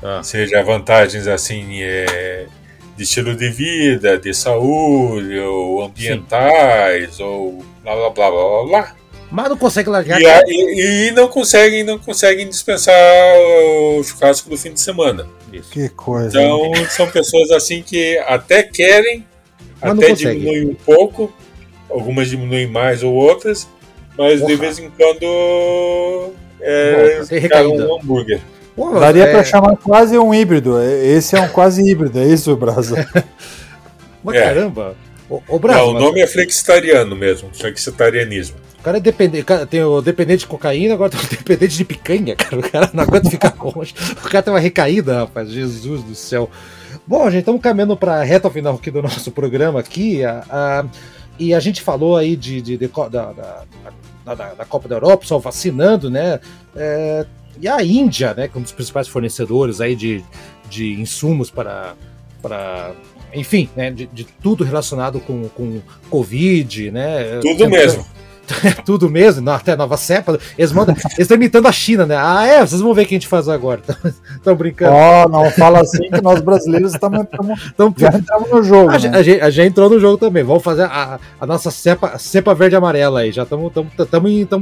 ah. 0.03 0.21
Seja 0.23 0.63
vantagens 0.63 1.27
assim 1.27 1.81
é, 1.81 2.47
de 2.95 3.03
estilo 3.03 3.35
de 3.35 3.49
vida, 3.49 4.17
de 4.17 4.33
saúde, 4.33 5.37
ou 5.39 5.83
ambientais, 5.83 7.15
Sim. 7.15 7.23
ou 7.23 7.65
blá 7.83 7.95
blá 7.95 8.09
blá 8.09 8.31
blá 8.31 8.63
blá. 8.65 8.95
Mas 9.29 9.49
não 9.49 9.57
consegue 9.57 9.89
largar. 9.89 10.21
E, 10.21 10.25
e, 10.47 11.07
e, 11.07 11.11
não 11.11 11.27
conseguem, 11.27 11.83
não 11.83 11.99
conseguem 11.99 12.47
dispensar 12.47 12.95
o 13.97 14.01
churrasco 14.03 14.49
do 14.49 14.57
fim 14.57 14.71
de 14.71 14.79
semana. 14.79 15.27
Isso. 15.51 15.69
Que 15.69 15.89
coisa. 15.89 16.29
Então 16.29 16.65
hein? 16.73 16.85
são 16.89 17.09
pessoas 17.09 17.51
assim 17.51 17.81
que 17.81 18.17
até 18.19 18.63
querem, 18.63 19.25
mas 19.81 19.91
até 19.91 20.13
diminuem 20.13 20.69
um 20.69 20.75
pouco, 20.75 21.33
algumas 21.89 22.29
diminuem 22.29 22.67
mais 22.67 23.03
ou 23.03 23.13
outras, 23.13 23.67
mas 24.17 24.39
Porra. 24.39 24.51
de 24.51 24.59
vez 24.59 24.79
em 24.79 24.89
quando 24.89 26.33
é, 26.61 27.21
um 27.67 27.95
hambúrguer. 27.95 28.39
Pô, 28.77 28.99
Daria 28.99 29.23
é... 29.23 29.31
para 29.31 29.43
chamar 29.43 29.75
quase 29.77 30.15
um 30.19 30.31
híbrido. 30.31 30.79
Esse 30.79 31.35
é 31.35 31.41
um 31.41 31.49
quase 31.49 31.81
híbrido, 31.81 32.19
é 32.19 32.27
isso, 32.27 32.55
Brasa? 32.55 33.09
Mas 34.23 34.35
é. 34.35 34.43
caramba. 34.43 34.95
O, 35.27 35.41
o 35.49 35.57
Brasa, 35.59 35.79
Não, 35.79 35.89
o 35.89 35.93
nome 35.93 36.21
mas... 36.21 36.29
é 36.29 36.33
flexitariano 36.33 37.15
mesmo, 37.15 37.49
flexitarianismo. 37.51 38.55
O 38.79 38.83
cara 38.83 38.97
é 38.97 39.01
dependente, 39.01 39.45
tem 39.69 39.83
o 39.83 39.99
dependente 39.99 40.41
de 40.41 40.47
cocaína, 40.47 40.93
agora 40.93 41.09
tem 41.09 41.19
o 41.19 41.27
dependente 41.27 41.75
de 41.75 41.83
picanha, 41.83 42.35
cara. 42.35 42.57
O 42.57 42.71
cara 42.71 42.89
não 42.93 43.03
aguenta 43.03 43.29
ficar 43.29 43.53
longe. 43.59 43.95
O 44.23 44.29
cara 44.29 44.43
tem 44.43 44.53
uma 44.53 44.59
recaída, 44.59 45.21
rapaz. 45.21 45.49
Jesus 45.49 46.03
do 46.03 46.13
céu. 46.15 46.49
Bom, 47.05 47.29
gente, 47.31 47.39
estamos 47.39 47.61
caminhando 47.61 47.97
para 47.97 48.21
a 48.21 48.23
reta 48.23 48.49
final 48.49 48.75
aqui 48.75 48.91
do 48.91 49.01
nosso 49.01 49.31
programa 49.31 49.79
aqui. 49.79 50.23
A, 50.23 50.43
a, 50.49 50.85
e 51.39 51.53
a 51.53 51.59
gente 51.59 51.81
falou 51.81 52.15
aí 52.15 52.35
de, 52.35 52.61
de, 52.61 52.77
de 52.77 52.87
da, 52.87 53.07
da, 53.07 53.63
da, 54.23 54.53
da, 54.53 54.65
Copa 54.65 54.87
da 54.87 54.95
Europa, 54.95 55.25
só 55.25 55.39
vacinando, 55.39 56.09
né? 56.09 56.39
É, 56.75 57.25
e 57.61 57.67
a 57.67 57.83
Índia, 57.83 58.33
né, 58.33 58.47
que 58.47 58.57
é 58.57 58.59
um 58.59 58.63
dos 58.63 58.71
principais 58.71 59.07
fornecedores 59.07 59.81
aí 59.81 59.95
de, 59.95 60.23
de 60.69 60.93
insumos 60.93 61.49
para, 61.49 61.95
para 62.41 62.91
enfim, 63.33 63.69
né, 63.75 63.91
de, 63.91 64.05
de 64.07 64.23
tudo 64.23 64.63
relacionado 64.63 65.19
com, 65.19 65.47
com 65.49 65.81
Covid, 66.09 66.91
né? 66.91 67.39
Tudo 67.41 67.69
mesmo. 67.69 68.05
tudo 68.85 69.09
mesmo, 69.09 69.49
até 69.49 69.75
nova 69.75 69.97
cepa. 69.97 70.37
Eles 70.57 70.71
mandam, 70.71 70.95
eles 70.95 71.19
estão 71.19 71.35
imitando 71.35 71.67
a 71.67 71.71
China, 71.71 72.05
né? 72.05 72.15
Ah, 72.17 72.45
é, 72.45 72.65
vocês 72.65 72.81
vão 72.81 72.93
ver 72.93 73.03
o 73.03 73.05
que 73.05 73.15
a 73.15 73.17
gente 73.17 73.27
faz 73.27 73.47
agora. 73.49 73.81
Estão 74.35 74.55
brincando. 74.55 74.93
Oh, 74.95 75.29
não 75.29 75.51
fala 75.51 75.81
assim 75.81 76.09
que 76.09 76.21
nós 76.21 76.41
brasileiros 76.41 76.93
estamos 76.93 77.25
já 77.97 78.09
entramos 78.09 78.49
no 78.49 78.63
jogo. 78.63 78.91
A, 78.91 78.99
né? 78.99 79.17
a, 79.17 79.21
gente, 79.21 79.41
a, 79.41 79.49
gente, 79.49 79.67
entrou 79.67 79.89
no 79.89 79.99
jogo 79.99 80.17
também. 80.17 80.43
Vamos 80.43 80.63
fazer 80.63 80.83
a, 80.83 81.19
a 81.39 81.45
nossa 81.45 81.69
cepa, 81.71 82.17
cepa 82.17 82.53
verde 82.53 82.75
e 82.75 82.77
amarela 82.77 83.21
aí. 83.21 83.31
Já 83.31 83.43
estamos 83.43 83.71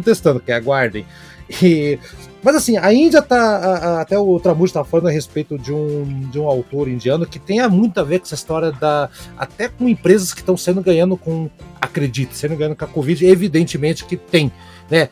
testando, 0.03 0.39
que 0.39 0.51
aguardem. 0.51 1.05
E, 1.61 1.99
mas 2.45 2.55
assim, 2.55 2.77
a 2.77 2.93
Índia 2.93 3.21
tá. 3.21 3.37
A, 3.37 3.77
a, 3.77 4.01
até 4.01 4.17
o 4.19 4.39
Tramujo 4.39 4.65
estava 4.65 4.85
falando 4.85 5.07
a 5.07 5.11
respeito 5.11 5.57
de 5.57 5.73
um, 5.73 6.29
de 6.31 6.39
um 6.39 6.47
autor 6.47 6.87
indiano 6.87 7.25
que 7.25 7.39
tem 7.39 7.67
muito 7.67 7.99
a 7.99 8.03
ver 8.03 8.19
com 8.19 8.25
essa 8.25 8.35
história 8.35 8.71
da. 8.71 9.09
Até 9.37 9.67
com 9.67 9.89
empresas 9.89 10.33
que 10.33 10.41
estão 10.41 10.55
sendo 10.55 10.81
ganhando 10.81 11.17
com. 11.17 11.49
Acredite, 11.81 12.35
sendo 12.35 12.55
ganhando 12.55 12.75
com 12.75 12.85
a 12.85 12.87
Covid, 12.87 13.25
evidentemente 13.25 14.05
que 14.05 14.15
tem. 14.15 14.51
Né? 14.89 15.09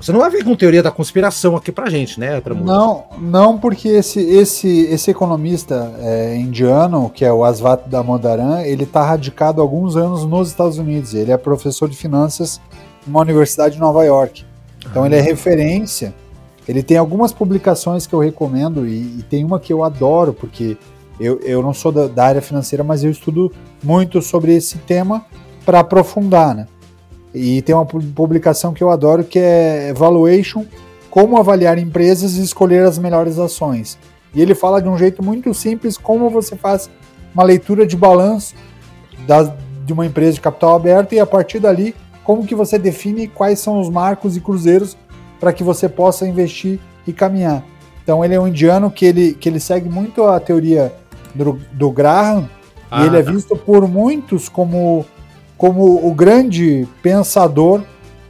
Você 0.00 0.12
não 0.12 0.20
vai 0.20 0.30
vir 0.30 0.44
com 0.44 0.54
teoria 0.54 0.80
da 0.80 0.92
conspiração 0.92 1.56
aqui 1.56 1.72
pra 1.72 1.90
gente, 1.90 2.20
né, 2.20 2.40
Tramujo? 2.40 2.64
Não, 2.64 3.06
não, 3.18 3.58
porque 3.58 3.88
esse, 3.88 4.20
esse, 4.20 4.82
esse 4.82 5.10
economista 5.10 5.92
é, 5.98 6.36
indiano, 6.36 7.10
que 7.10 7.24
é 7.24 7.32
o 7.32 7.44
Asvat 7.44 7.88
Damodaran, 7.88 8.62
ele 8.62 8.84
está 8.84 9.04
radicado 9.04 9.60
há 9.60 9.64
alguns 9.64 9.96
anos 9.96 10.24
nos 10.24 10.48
Estados 10.48 10.78
Unidos. 10.78 11.14
Ele 11.14 11.32
é 11.32 11.36
professor 11.36 11.88
de 11.88 11.96
finanças 11.96 12.60
numa 13.04 13.20
universidade 13.22 13.74
de 13.74 13.80
Nova 13.80 14.04
York. 14.04 14.46
Então 14.90 15.06
ele 15.06 15.16
é 15.16 15.20
referência. 15.20 16.14
Ele 16.66 16.82
tem 16.82 16.96
algumas 16.96 17.32
publicações 17.32 18.06
que 18.06 18.14
eu 18.14 18.18
recomendo 18.18 18.86
e, 18.86 19.18
e 19.18 19.24
tem 19.28 19.44
uma 19.44 19.58
que 19.58 19.72
eu 19.72 19.82
adoro, 19.82 20.32
porque 20.34 20.76
eu, 21.18 21.40
eu 21.40 21.62
não 21.62 21.72
sou 21.72 21.90
da, 21.90 22.06
da 22.06 22.24
área 22.24 22.42
financeira, 22.42 22.84
mas 22.84 23.02
eu 23.02 23.10
estudo 23.10 23.52
muito 23.82 24.20
sobre 24.20 24.54
esse 24.54 24.78
tema 24.78 25.24
para 25.64 25.80
aprofundar, 25.80 26.54
né? 26.54 26.66
E 27.34 27.62
tem 27.62 27.74
uma 27.74 27.86
publicação 27.86 28.72
que 28.72 28.82
eu 28.82 28.90
adoro 28.90 29.24
que 29.24 29.38
é 29.38 29.88
Evaluation, 29.90 30.64
como 31.10 31.38
avaliar 31.38 31.78
empresas 31.78 32.36
e 32.36 32.42
escolher 32.42 32.84
as 32.84 32.98
melhores 32.98 33.38
ações. 33.38 33.98
E 34.34 34.40
ele 34.40 34.54
fala 34.54 34.80
de 34.80 34.88
um 34.88 34.96
jeito 34.96 35.22
muito 35.22 35.52
simples 35.54 35.96
como 35.96 36.30
você 36.30 36.56
faz 36.56 36.90
uma 37.34 37.42
leitura 37.42 37.86
de 37.86 37.96
balanço 37.96 38.54
da, 39.26 39.54
de 39.84 39.92
uma 39.92 40.06
empresa 40.06 40.34
de 40.34 40.40
capital 40.40 40.74
aberto 40.74 41.14
e 41.14 41.20
a 41.20 41.26
partir 41.26 41.58
dali 41.58 41.94
como 42.28 42.44
que 42.44 42.54
você 42.54 42.78
define 42.78 43.26
quais 43.26 43.58
são 43.58 43.80
os 43.80 43.88
marcos 43.88 44.36
e 44.36 44.40
cruzeiros 44.42 44.98
para 45.40 45.50
que 45.50 45.64
você 45.64 45.88
possa 45.88 46.28
investir 46.28 46.78
e 47.06 47.12
caminhar. 47.12 47.64
Então 48.02 48.22
ele 48.22 48.34
é 48.34 48.38
um 48.38 48.46
indiano 48.46 48.90
que 48.90 49.06
ele, 49.06 49.32
que 49.32 49.48
ele 49.48 49.58
segue 49.58 49.88
muito 49.88 50.24
a 50.24 50.38
teoria 50.38 50.92
do, 51.34 51.58
do 51.72 51.90
Graham 51.90 52.46
ah, 52.90 53.02
e 53.02 53.06
ele 53.06 53.16
é 53.16 53.22
tá. 53.22 53.32
visto 53.32 53.56
por 53.56 53.88
muitos 53.88 54.46
como, 54.46 55.06
como 55.56 56.06
o 56.06 56.12
grande 56.14 56.86
pensador 57.02 57.80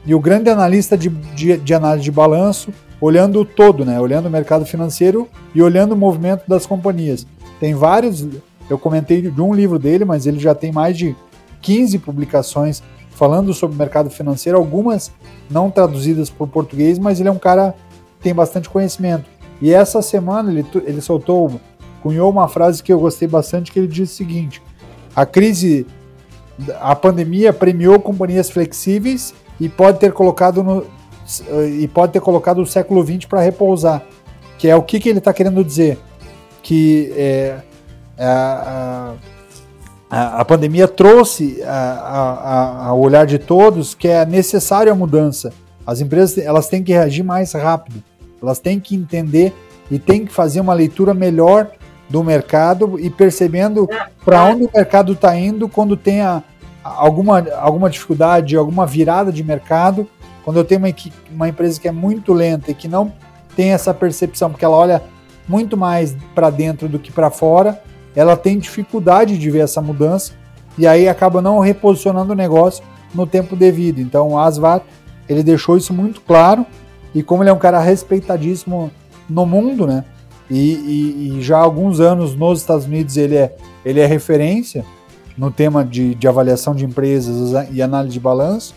e 0.06 0.14
o 0.14 0.20
grande 0.20 0.48
analista 0.48 0.96
de, 0.96 1.08
de, 1.08 1.56
de 1.56 1.74
análise 1.74 2.04
de 2.04 2.12
balanço, 2.12 2.72
olhando 3.00 3.40
o 3.40 3.44
todo, 3.44 3.84
né? 3.84 3.98
olhando 3.98 4.26
o 4.26 4.30
mercado 4.30 4.64
financeiro 4.64 5.28
e 5.52 5.60
olhando 5.60 5.90
o 5.90 5.96
movimento 5.96 6.44
das 6.46 6.66
companhias. 6.66 7.26
Tem 7.58 7.74
vários, 7.74 8.24
eu 8.70 8.78
comentei 8.78 9.22
de 9.22 9.40
um 9.42 9.52
livro 9.52 9.76
dele, 9.76 10.04
mas 10.04 10.24
ele 10.24 10.38
já 10.38 10.54
tem 10.54 10.70
mais 10.70 10.96
de 10.96 11.16
15 11.62 11.98
publicações 11.98 12.80
falando 13.18 13.52
sobre 13.52 13.74
o 13.74 13.78
mercado 13.78 14.08
financeiro, 14.08 14.56
algumas 14.56 15.10
não 15.50 15.72
traduzidas 15.72 16.30
para 16.30 16.44
o 16.44 16.46
português, 16.46 17.00
mas 17.00 17.18
ele 17.18 17.28
é 17.28 17.32
um 17.32 17.38
cara 17.38 17.74
que 18.16 18.22
tem 18.22 18.32
bastante 18.32 18.70
conhecimento. 18.70 19.24
E 19.60 19.74
essa 19.74 20.00
semana 20.00 20.52
ele, 20.52 20.64
ele 20.86 21.00
soltou, 21.00 21.60
cunhou 22.00 22.30
uma 22.30 22.46
frase 22.46 22.80
que 22.80 22.92
eu 22.92 23.00
gostei 23.00 23.26
bastante, 23.26 23.72
que 23.72 23.78
ele 23.80 23.88
diz 23.88 24.12
o 24.12 24.14
seguinte: 24.14 24.62
a 25.16 25.26
crise, 25.26 25.84
a 26.80 26.94
pandemia 26.94 27.52
premiou 27.52 27.98
companhias 27.98 28.50
flexíveis 28.50 29.34
e 29.58 29.68
pode 29.68 29.98
ter 29.98 30.12
colocado 30.12 30.62
no, 30.62 30.86
e 31.76 31.88
pode 31.88 32.12
ter 32.12 32.20
colocado 32.20 32.62
o 32.62 32.66
século 32.66 33.04
XX 33.04 33.26
para 33.26 33.40
repousar. 33.40 34.00
Que 34.58 34.68
é 34.68 34.76
o 34.76 34.82
que, 34.82 35.00
que 35.00 35.08
ele 35.08 35.18
está 35.18 35.32
querendo 35.32 35.64
dizer? 35.64 35.98
Que 36.62 37.12
é, 37.16 37.58
é, 38.16 38.26
a, 38.26 39.14
a, 40.10 40.40
a 40.40 40.44
pandemia 40.44 40.88
trouxe 40.88 41.60
ao 41.64 42.98
olhar 42.98 43.26
de 43.26 43.38
todos 43.38 43.94
que 43.94 44.08
é 44.08 44.24
necessária 44.24 44.92
a 44.92 44.94
mudança. 44.94 45.52
As 45.86 46.00
empresas 46.00 46.38
elas 46.38 46.68
têm 46.68 46.82
que 46.82 46.92
reagir 46.92 47.22
mais 47.22 47.52
rápido, 47.52 48.02
elas 48.42 48.58
têm 48.58 48.78
que 48.78 48.94
entender 48.94 49.54
e 49.90 49.98
têm 49.98 50.24
que 50.24 50.32
fazer 50.32 50.60
uma 50.60 50.74
leitura 50.74 51.14
melhor 51.14 51.70
do 52.08 52.24
mercado 52.24 52.98
e 52.98 53.10
percebendo 53.10 53.88
para 54.24 54.44
onde 54.44 54.64
o 54.64 54.70
mercado 54.74 55.12
está 55.12 55.36
indo 55.36 55.68
quando 55.68 55.96
tem 55.96 56.22
a, 56.22 56.42
alguma, 56.82 57.46
alguma 57.56 57.90
dificuldade, 57.90 58.56
alguma 58.56 58.86
virada 58.86 59.30
de 59.30 59.44
mercado. 59.44 60.08
Quando 60.44 60.58
eu 60.58 60.64
tenho 60.64 60.80
uma, 60.80 60.94
uma 61.30 61.48
empresa 61.48 61.78
que 61.78 61.88
é 61.88 61.92
muito 61.92 62.32
lenta 62.32 62.70
e 62.70 62.74
que 62.74 62.88
não 62.88 63.12
tem 63.54 63.72
essa 63.72 63.92
percepção, 63.92 64.50
porque 64.50 64.64
ela 64.64 64.76
olha 64.76 65.02
muito 65.46 65.76
mais 65.76 66.16
para 66.34 66.48
dentro 66.50 66.88
do 66.88 66.98
que 66.98 67.10
para 67.10 67.30
fora, 67.30 67.82
ela 68.18 68.36
tem 68.36 68.58
dificuldade 68.58 69.38
de 69.38 69.48
ver 69.48 69.60
essa 69.60 69.80
mudança 69.80 70.32
e 70.76 70.88
aí 70.88 71.08
acaba 71.08 71.40
não 71.40 71.60
reposicionando 71.60 72.32
o 72.32 72.36
negócio 72.36 72.82
no 73.14 73.24
tempo 73.28 73.54
devido. 73.54 74.00
Então 74.00 74.30
o 74.30 74.38
Asvar 74.40 74.82
ele 75.28 75.40
deixou 75.40 75.76
isso 75.76 75.94
muito 75.94 76.20
claro 76.22 76.66
e 77.14 77.22
como 77.22 77.44
ele 77.44 77.50
é 77.50 77.52
um 77.52 77.58
cara 77.58 77.78
respeitadíssimo 77.78 78.90
no 79.30 79.46
mundo, 79.46 79.86
né? 79.86 80.04
E, 80.50 80.58
e, 80.58 81.38
e 81.38 81.42
já 81.42 81.58
há 81.58 81.60
alguns 81.60 82.00
anos 82.00 82.34
nos 82.34 82.58
Estados 82.58 82.86
Unidos 82.86 83.16
ele 83.16 83.36
é, 83.36 83.54
ele 83.84 84.00
é 84.00 84.06
referência 84.06 84.84
no 85.36 85.52
tema 85.52 85.84
de, 85.84 86.16
de 86.16 86.26
avaliação 86.26 86.74
de 86.74 86.84
empresas 86.84 87.68
e 87.70 87.80
análise 87.80 88.14
de 88.14 88.18
balanço. 88.18 88.74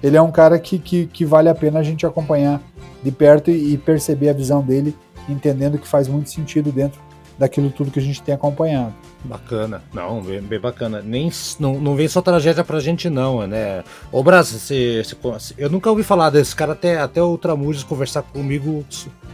Ele 0.00 0.16
é 0.16 0.22
um 0.22 0.30
cara 0.30 0.56
que, 0.56 0.78
que, 0.78 1.06
que 1.06 1.24
vale 1.24 1.48
a 1.48 1.54
pena 1.54 1.80
a 1.80 1.82
gente 1.82 2.06
acompanhar 2.06 2.62
de 3.02 3.10
perto 3.10 3.50
e, 3.50 3.74
e 3.74 3.76
perceber 3.76 4.28
a 4.28 4.32
visão 4.32 4.62
dele, 4.62 4.94
entendendo 5.28 5.78
que 5.78 5.88
faz 5.88 6.06
muito 6.06 6.30
sentido 6.30 6.70
dentro 6.70 7.02
daquilo 7.38 7.70
tudo 7.70 7.90
que 7.90 7.98
a 7.98 8.02
gente 8.02 8.22
tem 8.22 8.34
acompanhado. 8.34 8.94
Bacana, 9.24 9.82
não, 9.92 10.20
bem, 10.20 10.40
bem, 10.40 10.60
bacana. 10.60 11.00
Nem, 11.02 11.30
não, 11.58 11.80
não 11.80 11.94
vem 11.96 12.06
só 12.06 12.20
tragédia 12.20 12.62
pra 12.62 12.80
gente, 12.80 13.08
não, 13.08 13.46
né? 13.46 13.82
Ô, 14.12 14.22
Brasil, 14.22 14.58
você, 14.58 15.02
você, 15.22 15.54
eu 15.56 15.70
nunca 15.70 15.90
ouvi 15.90 16.02
falar 16.02 16.30
desse 16.30 16.54
cara, 16.54 16.72
até, 16.72 16.98
até 16.98 17.22
o 17.22 17.38
Tramujas 17.38 17.82
conversar 17.82 18.22
comigo 18.22 18.84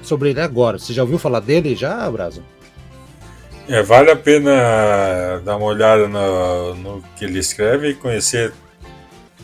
sobre 0.03 0.31
ele 0.31 0.41
agora. 0.41 0.79
Você 0.79 0.93
já 0.93 1.03
ouviu 1.03 1.19
falar 1.19 1.41
dele 1.41 1.75
já, 1.75 2.09
Brasil? 2.11 2.43
É, 3.69 3.83
vale 3.83 4.11
a 4.11 4.17
pena 4.17 5.41
dar 5.45 5.57
uma 5.57 5.67
olhada 5.67 6.09
no, 6.09 6.75
no 6.75 7.03
que 7.17 7.25
ele 7.25 7.39
escreve 7.39 7.91
e 7.91 7.95
conhecer 7.95 8.53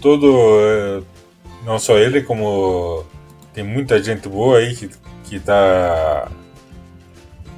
todo, 0.01 0.59
é, 0.61 1.03
não 1.64 1.79
só 1.79 1.97
ele, 1.97 2.23
como 2.23 3.05
tem 3.53 3.64
muita 3.64 4.03
gente 4.03 4.29
boa 4.29 4.59
aí 4.59 4.75
que, 4.75 4.90
que 5.25 5.40
tá 5.40 6.29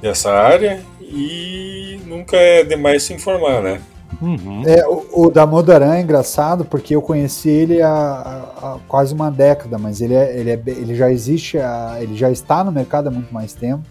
dessa 0.01 0.31
área 0.31 0.81
e 1.01 1.99
nunca 2.05 2.37
é 2.37 2.63
demais 2.63 3.03
se 3.03 3.13
informar, 3.13 3.61
né? 3.61 3.81
Uhum. 4.21 4.63
É, 4.65 4.85
o, 4.87 5.27
o 5.27 5.29
Damodaran 5.29 5.95
é 5.95 6.01
engraçado 6.01 6.65
porque 6.65 6.95
eu 6.95 7.01
conheci 7.01 7.49
ele 7.49 7.81
há, 7.81 7.89
há, 7.89 8.77
quase 8.87 9.13
uma 9.13 9.29
década, 9.29 9.77
mas 9.77 10.01
ele, 10.01 10.15
é, 10.15 10.37
ele, 10.37 10.51
é, 10.51 10.61
ele 10.65 10.95
já 10.95 11.11
existe, 11.11 11.57
há, 11.57 11.97
ele 12.01 12.15
já 12.15 12.29
está 12.29 12.63
no 12.63 12.71
mercado 12.71 13.07
há 13.07 13.11
muito 13.11 13.33
mais 13.33 13.53
tempo. 13.53 13.83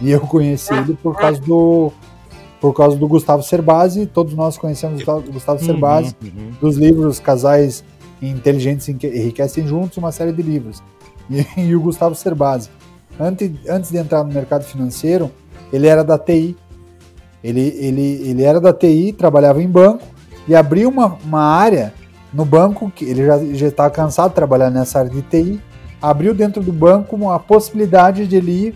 E 0.00 0.10
eu 0.10 0.20
conheci 0.20 0.72
ele 0.74 0.94
por 0.94 1.16
causa 1.16 1.40
do 1.40 1.92
por 2.60 2.72
causa 2.72 2.96
do 2.96 3.08
Gustavo 3.08 3.42
Cerbasi, 3.42 4.06
todos 4.06 4.34
nós 4.34 4.56
conhecemos 4.56 5.02
o 5.02 5.32
Gustavo 5.32 5.58
uhum, 5.58 5.66
Cerbasi, 5.66 6.14
uhum. 6.22 6.52
dos 6.60 6.76
livros 6.76 7.18
Casais 7.18 7.82
Inteligentes 8.22 8.88
Enriquecem 8.88 9.66
Juntos, 9.66 9.98
uma 9.98 10.12
série 10.12 10.30
de 10.30 10.42
livros. 10.42 10.80
E, 11.28 11.44
e 11.60 11.74
o 11.74 11.80
Gustavo 11.80 12.14
Cerbasi. 12.14 12.70
Antes, 13.18 13.50
antes 13.68 13.90
de 13.90 13.98
entrar 13.98 14.22
no 14.22 14.32
mercado 14.32 14.62
financeiro, 14.62 15.28
ele 15.72 15.86
era 15.86 16.04
da 16.04 16.18
TI. 16.18 16.56
Ele, 17.42 17.60
ele, 17.60 18.28
ele 18.28 18.42
era 18.42 18.60
da 18.60 18.72
TI, 18.72 19.12
trabalhava 19.12 19.62
em 19.62 19.68
banco 19.68 20.04
e 20.46 20.54
abriu 20.54 20.88
uma, 20.88 21.18
uma 21.24 21.42
área 21.42 21.92
no 22.32 22.44
banco, 22.44 22.90
que 22.90 23.04
ele 23.04 23.26
já 23.54 23.66
estava 23.66 23.90
cansado 23.90 24.30
de 24.30 24.36
trabalhar 24.36 24.70
nessa 24.70 25.00
área 25.00 25.10
de 25.10 25.22
TI, 25.22 25.60
abriu 26.00 26.34
dentro 26.34 26.62
do 26.62 26.72
banco 26.72 27.14
uma 27.14 27.38
possibilidade 27.38 28.26
de 28.26 28.36
ele 28.36 28.68
ir 28.68 28.74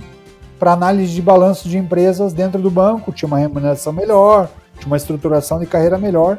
para 0.59 0.73
análise 0.73 1.13
de 1.13 1.23
balanço 1.23 1.69
de 1.69 1.77
empresas 1.77 2.33
dentro 2.33 2.61
do 2.61 2.71
banco, 2.71 3.13
tinha 3.13 3.27
uma 3.27 3.39
remuneração 3.39 3.93
melhor, 3.93 4.49
tinha 4.79 4.87
uma 4.87 4.97
estruturação 4.97 5.59
de 5.59 5.67
carreira 5.67 5.99
melhor, 5.99 6.39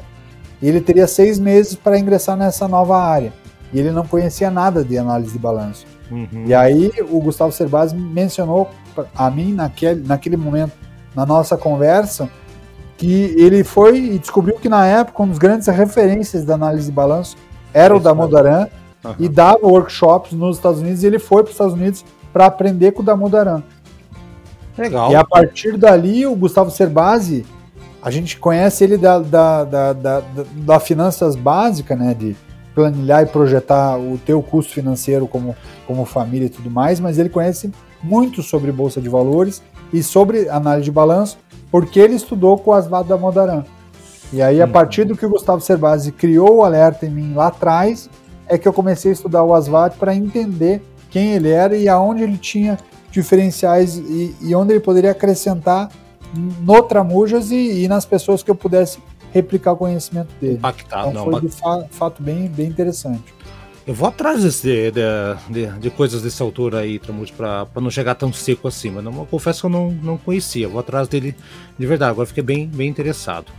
e 0.62 0.68
ele 0.68 0.82
teria 0.82 1.08
seis 1.08 1.38
meses 1.40 1.76
para 1.76 2.00
ingressar 2.00 2.36
nessa 2.36 2.68
nova 2.68 2.98
área. 2.98 3.32
E 3.72 3.80
ele 3.80 3.92
não 3.92 4.06
conhecia 4.06 4.50
nada 4.50 4.84
de 4.84 4.98
análise 4.98 5.34
de 5.34 5.40
balanço. 5.40 5.86
Uhum. 6.10 6.46
E 6.46 6.54
aí 6.54 6.92
o 7.10 7.20
Gustavo 7.20 7.52
Cerbasi 7.52 7.96
mencionou 7.96 8.70
a 9.16 9.30
mim 9.30 9.54
naquele, 9.54 10.06
naquele 10.06 10.38
momento, 10.38 10.74
na 11.16 11.26
nossa 11.26 11.58
conversa, 11.58 12.30
que 12.98 13.36
ele 13.38 13.64
foi 13.64 13.98
e 13.98 14.20
descobriu 14.20 14.56
que 14.56 14.70
na 14.70 14.86
época 14.86 15.24
um 15.24 15.28
dos 15.28 15.38
grandes 15.38 15.68
referências 15.68 16.44
da 16.44 16.56
análise 16.56 16.88
de 16.88 16.92
balanço 16.92 17.38
era 17.74 17.96
o 17.96 18.00
da 18.00 18.14
Modaran 18.14 18.68
uhum. 19.04 19.16
e 19.20 19.30
dava 19.30 19.68
workshops 19.68 20.32
nos 20.32 20.58
Estados 20.58 20.80
Unidos 20.80 21.04
e 21.04 21.08
ele 21.08 21.20
foi 21.20 21.44
para 21.44 21.50
os 21.50 21.52
Estados 21.52 21.74
Unidos 21.74 22.04
para 22.34 22.46
aprender 22.46 22.92
com 22.92 23.02
o 23.02 23.06
da 23.06 23.16
Modaran. 23.16 23.62
Legal. 24.78 25.12
E 25.12 25.16
a 25.16 25.24
partir 25.24 25.78
dali, 25.78 26.26
o 26.26 26.36
Gustavo 26.36 26.70
Cerbasi, 26.70 27.46
a 28.02 28.12
gente 28.12 28.38
conhece 28.38 28.84
ele 28.84 28.98
da, 28.98 29.20
da, 29.20 29.64
da, 29.64 29.94
da, 29.94 30.24
da 30.54 30.80
finanças 30.80 31.36
básica, 31.36 31.96
né? 31.96 32.14
De 32.14 32.36
planilhar 32.76 33.24
e 33.24 33.26
projetar 33.26 33.98
o 33.98 34.20
teu 34.24 34.42
custo 34.42 34.72
financeiro 34.72 35.28
como, 35.28 35.56
como 35.88 36.06
família 36.06 36.46
e 36.46 36.50
tudo 36.50 36.70
mais, 36.70 37.00
mas 37.00 37.18
ele 37.18 37.28
conhece 37.28 37.72
muito 38.04 38.42
sobre 38.44 38.72
Bolsa 38.72 39.02
de 39.02 39.10
Valores 39.10 39.62
e 39.92 40.04
sobre 40.04 40.50
análise 40.50 40.86
de 40.86 40.92
balanço, 40.92 41.38
porque 41.72 42.00
ele 42.00 42.16
estudou 42.16 42.58
com 42.58 42.72
o 42.72 42.74
Asvado 42.74 43.08
da 43.08 43.18
Modaran. 43.18 43.64
E 44.32 44.42
aí, 44.42 44.62
a 44.62 44.66
uhum. 44.66 44.72
partir 44.72 45.06
do 45.06 45.16
que 45.16 45.26
o 45.26 45.30
Gustavo 45.30 45.62
Cerbasi 45.62 46.12
criou 46.12 46.58
o 46.58 46.64
alerta 46.64 47.06
em 47.06 47.10
mim 47.10 47.34
lá 47.34 47.48
atrás, 47.48 48.10
é 48.48 48.58
que 48.58 48.68
eu 48.68 48.74
comecei 48.74 49.12
a 49.12 49.14
estudar 49.14 49.44
o 49.44 49.54
Asvad 49.54 49.96
para 49.98 50.16
entender 50.16 50.82
quem 51.10 51.34
ele 51.34 51.50
era 51.50 51.76
e 51.76 51.88
aonde 51.88 52.24
ele 52.24 52.38
tinha 52.38 52.78
diferenciais 53.12 53.98
e, 53.98 54.36
e 54.42 54.56
onde 54.56 54.74
ele 54.74 54.80
poderia 54.80 55.12
acrescentar 55.12 55.90
no 56.62 56.84
Tramujas 56.84 57.52
e, 57.52 57.84
e, 57.84 57.88
nas 57.88 58.06
pessoas 58.06 58.44
que 58.44 58.52
eu 58.52 58.56
pudesse 58.56 59.00
replicar 59.32 59.74
o 59.74 59.78
conhecimento 59.78 60.30
dele. 60.40 60.56
Impactar, 60.56 61.08
então, 61.08 61.14
não, 61.14 61.32
foi 61.32 61.42
de 61.42 61.50
fa 61.50 61.86
fato 61.90 62.22
bem, 62.22 62.48
bem 62.48 62.68
interessante. 62.68 63.34
Eu 63.88 63.94
vou 63.94 64.10
atrás 64.10 64.44
desse, 64.44 64.92
de, 64.92 65.02
de, 65.50 65.80
de, 65.80 65.90
coisas 65.90 66.22
dessa 66.22 66.44
altura 66.44 66.80
aí, 66.80 67.00
Tramujas, 67.00 67.34
para 67.34 67.68
não 67.76 67.90
chegar 67.90 68.16
tão 68.16 68.34
seco 68.34 68.68
assim, 68.68 68.92
mas 68.92 69.02
não, 69.02 69.26
confesso 69.26 69.62
que 69.62 69.66
eu 69.66 69.70
não, 69.70 69.92
não 69.92 70.18
conhecia. 70.18 70.66
Eu 70.66 70.72
vou 70.72 70.82
atrás 70.82 71.08
dele 71.08 71.34
de 71.80 71.88
verdade, 71.88 72.12
agora 72.12 72.28
fiquei 72.28 72.44
bem, 72.44 72.68
bem 72.68 72.90
interessado. 72.90 73.50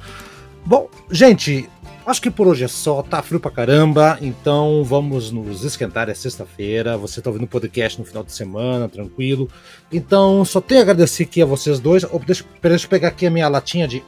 Bom, 0.66 0.90
gente, 1.10 1.66
Acho 2.08 2.22
que 2.22 2.30
por 2.30 2.48
hoje 2.48 2.64
é 2.64 2.68
só, 2.68 3.02
tá 3.02 3.20
frio 3.20 3.38
pra 3.38 3.50
caramba, 3.50 4.16
então 4.22 4.82
vamos 4.82 5.30
nos 5.30 5.62
esquentar, 5.62 6.08
é 6.08 6.14
sexta-feira, 6.14 6.96
você 6.96 7.20
tá 7.20 7.28
ouvindo 7.28 7.44
o 7.44 7.46
podcast 7.46 7.98
no 7.98 8.04
final 8.06 8.24
de 8.24 8.32
semana, 8.32 8.88
tranquilo. 8.88 9.46
Então, 9.92 10.42
só 10.42 10.58
tenho 10.58 10.80
a 10.80 10.84
agradecer 10.84 11.24
aqui 11.24 11.42
a 11.42 11.44
vocês 11.44 11.78
dois. 11.78 12.04
Oh, 12.04 12.18
deixa, 12.18 12.46
deixa 12.62 12.86
eu 12.86 12.88
pegar 12.88 13.08
aqui 13.08 13.26
a 13.26 13.30
minha 13.30 13.46
latinha 13.46 13.86
de. 13.86 14.02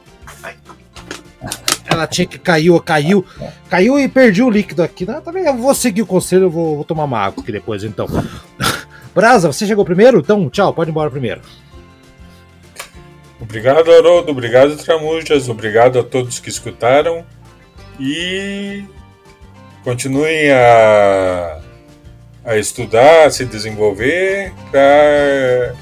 A 1.88 1.94
latinha 1.94 2.26
que 2.26 2.38
caiu, 2.38 2.80
caiu, 2.80 3.24
caiu 3.68 3.98
e 3.98 4.08
perdi 4.08 4.42
o 4.42 4.50
líquido 4.50 4.82
aqui. 4.82 5.04
Não, 5.04 5.20
também 5.20 5.44
eu 5.44 5.56
vou 5.56 5.74
seguir 5.74 6.02
o 6.02 6.06
conselho, 6.06 6.44
eu 6.44 6.50
vou, 6.50 6.76
vou 6.76 6.84
tomar 6.84 7.04
uma 7.04 7.18
água 7.18 7.42
aqui 7.42 7.50
depois, 7.50 7.82
então. 7.82 8.06
Brasa, 9.14 9.52
você 9.52 9.66
chegou 9.66 9.84
primeiro? 9.84 10.20
Então, 10.20 10.48
tchau, 10.48 10.72
pode 10.72 10.90
ir 10.90 10.92
embora 10.92 11.10
primeiro. 11.10 11.40
Obrigado, 13.40 13.90
Haroldo. 13.90 14.30
Obrigado, 14.30 14.76
Tramujas. 14.76 15.48
Obrigado 15.48 15.98
a 15.98 16.04
todos 16.04 16.38
que 16.38 16.48
escutaram 16.48 17.24
e 17.98 18.84
continuem 19.82 20.52
a, 20.52 21.58
a 22.44 22.56
estudar, 22.56 23.26
a 23.26 23.30
se 23.30 23.44
desenvolver 23.44 24.52
para 24.70 25.74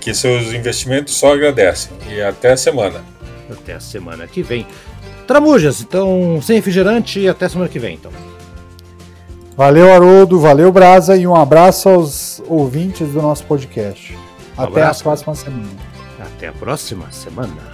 que 0.00 0.12
seus 0.14 0.52
investimentos 0.52 1.14
só 1.14 1.34
agradecem. 1.34 1.92
E 2.08 2.20
até 2.20 2.52
a 2.52 2.56
semana. 2.56 3.13
Até 3.54 3.74
a 3.74 3.80
semana 3.80 4.26
que 4.26 4.42
vem. 4.42 4.66
Tramujas, 5.26 5.80
então, 5.80 6.40
sem 6.42 6.56
refrigerante 6.56 7.20
e 7.20 7.28
até 7.28 7.46
a 7.46 7.48
semana 7.48 7.68
que 7.68 7.78
vem, 7.78 7.94
então. 7.94 8.12
Valeu, 9.56 9.92
Haroldo, 9.92 10.38
valeu, 10.40 10.70
Brasa, 10.72 11.16
e 11.16 11.26
um 11.26 11.34
abraço 11.34 11.88
aos 11.88 12.42
ouvintes 12.46 13.08
do 13.08 13.22
nosso 13.22 13.44
podcast. 13.44 14.12
Um 14.58 14.62
até 14.62 14.72
abraço. 14.72 15.00
a 15.00 15.04
próxima 15.04 15.34
semana. 15.34 15.68
Até 16.20 16.48
a 16.48 16.52
próxima 16.52 17.10
semana. 17.12 17.73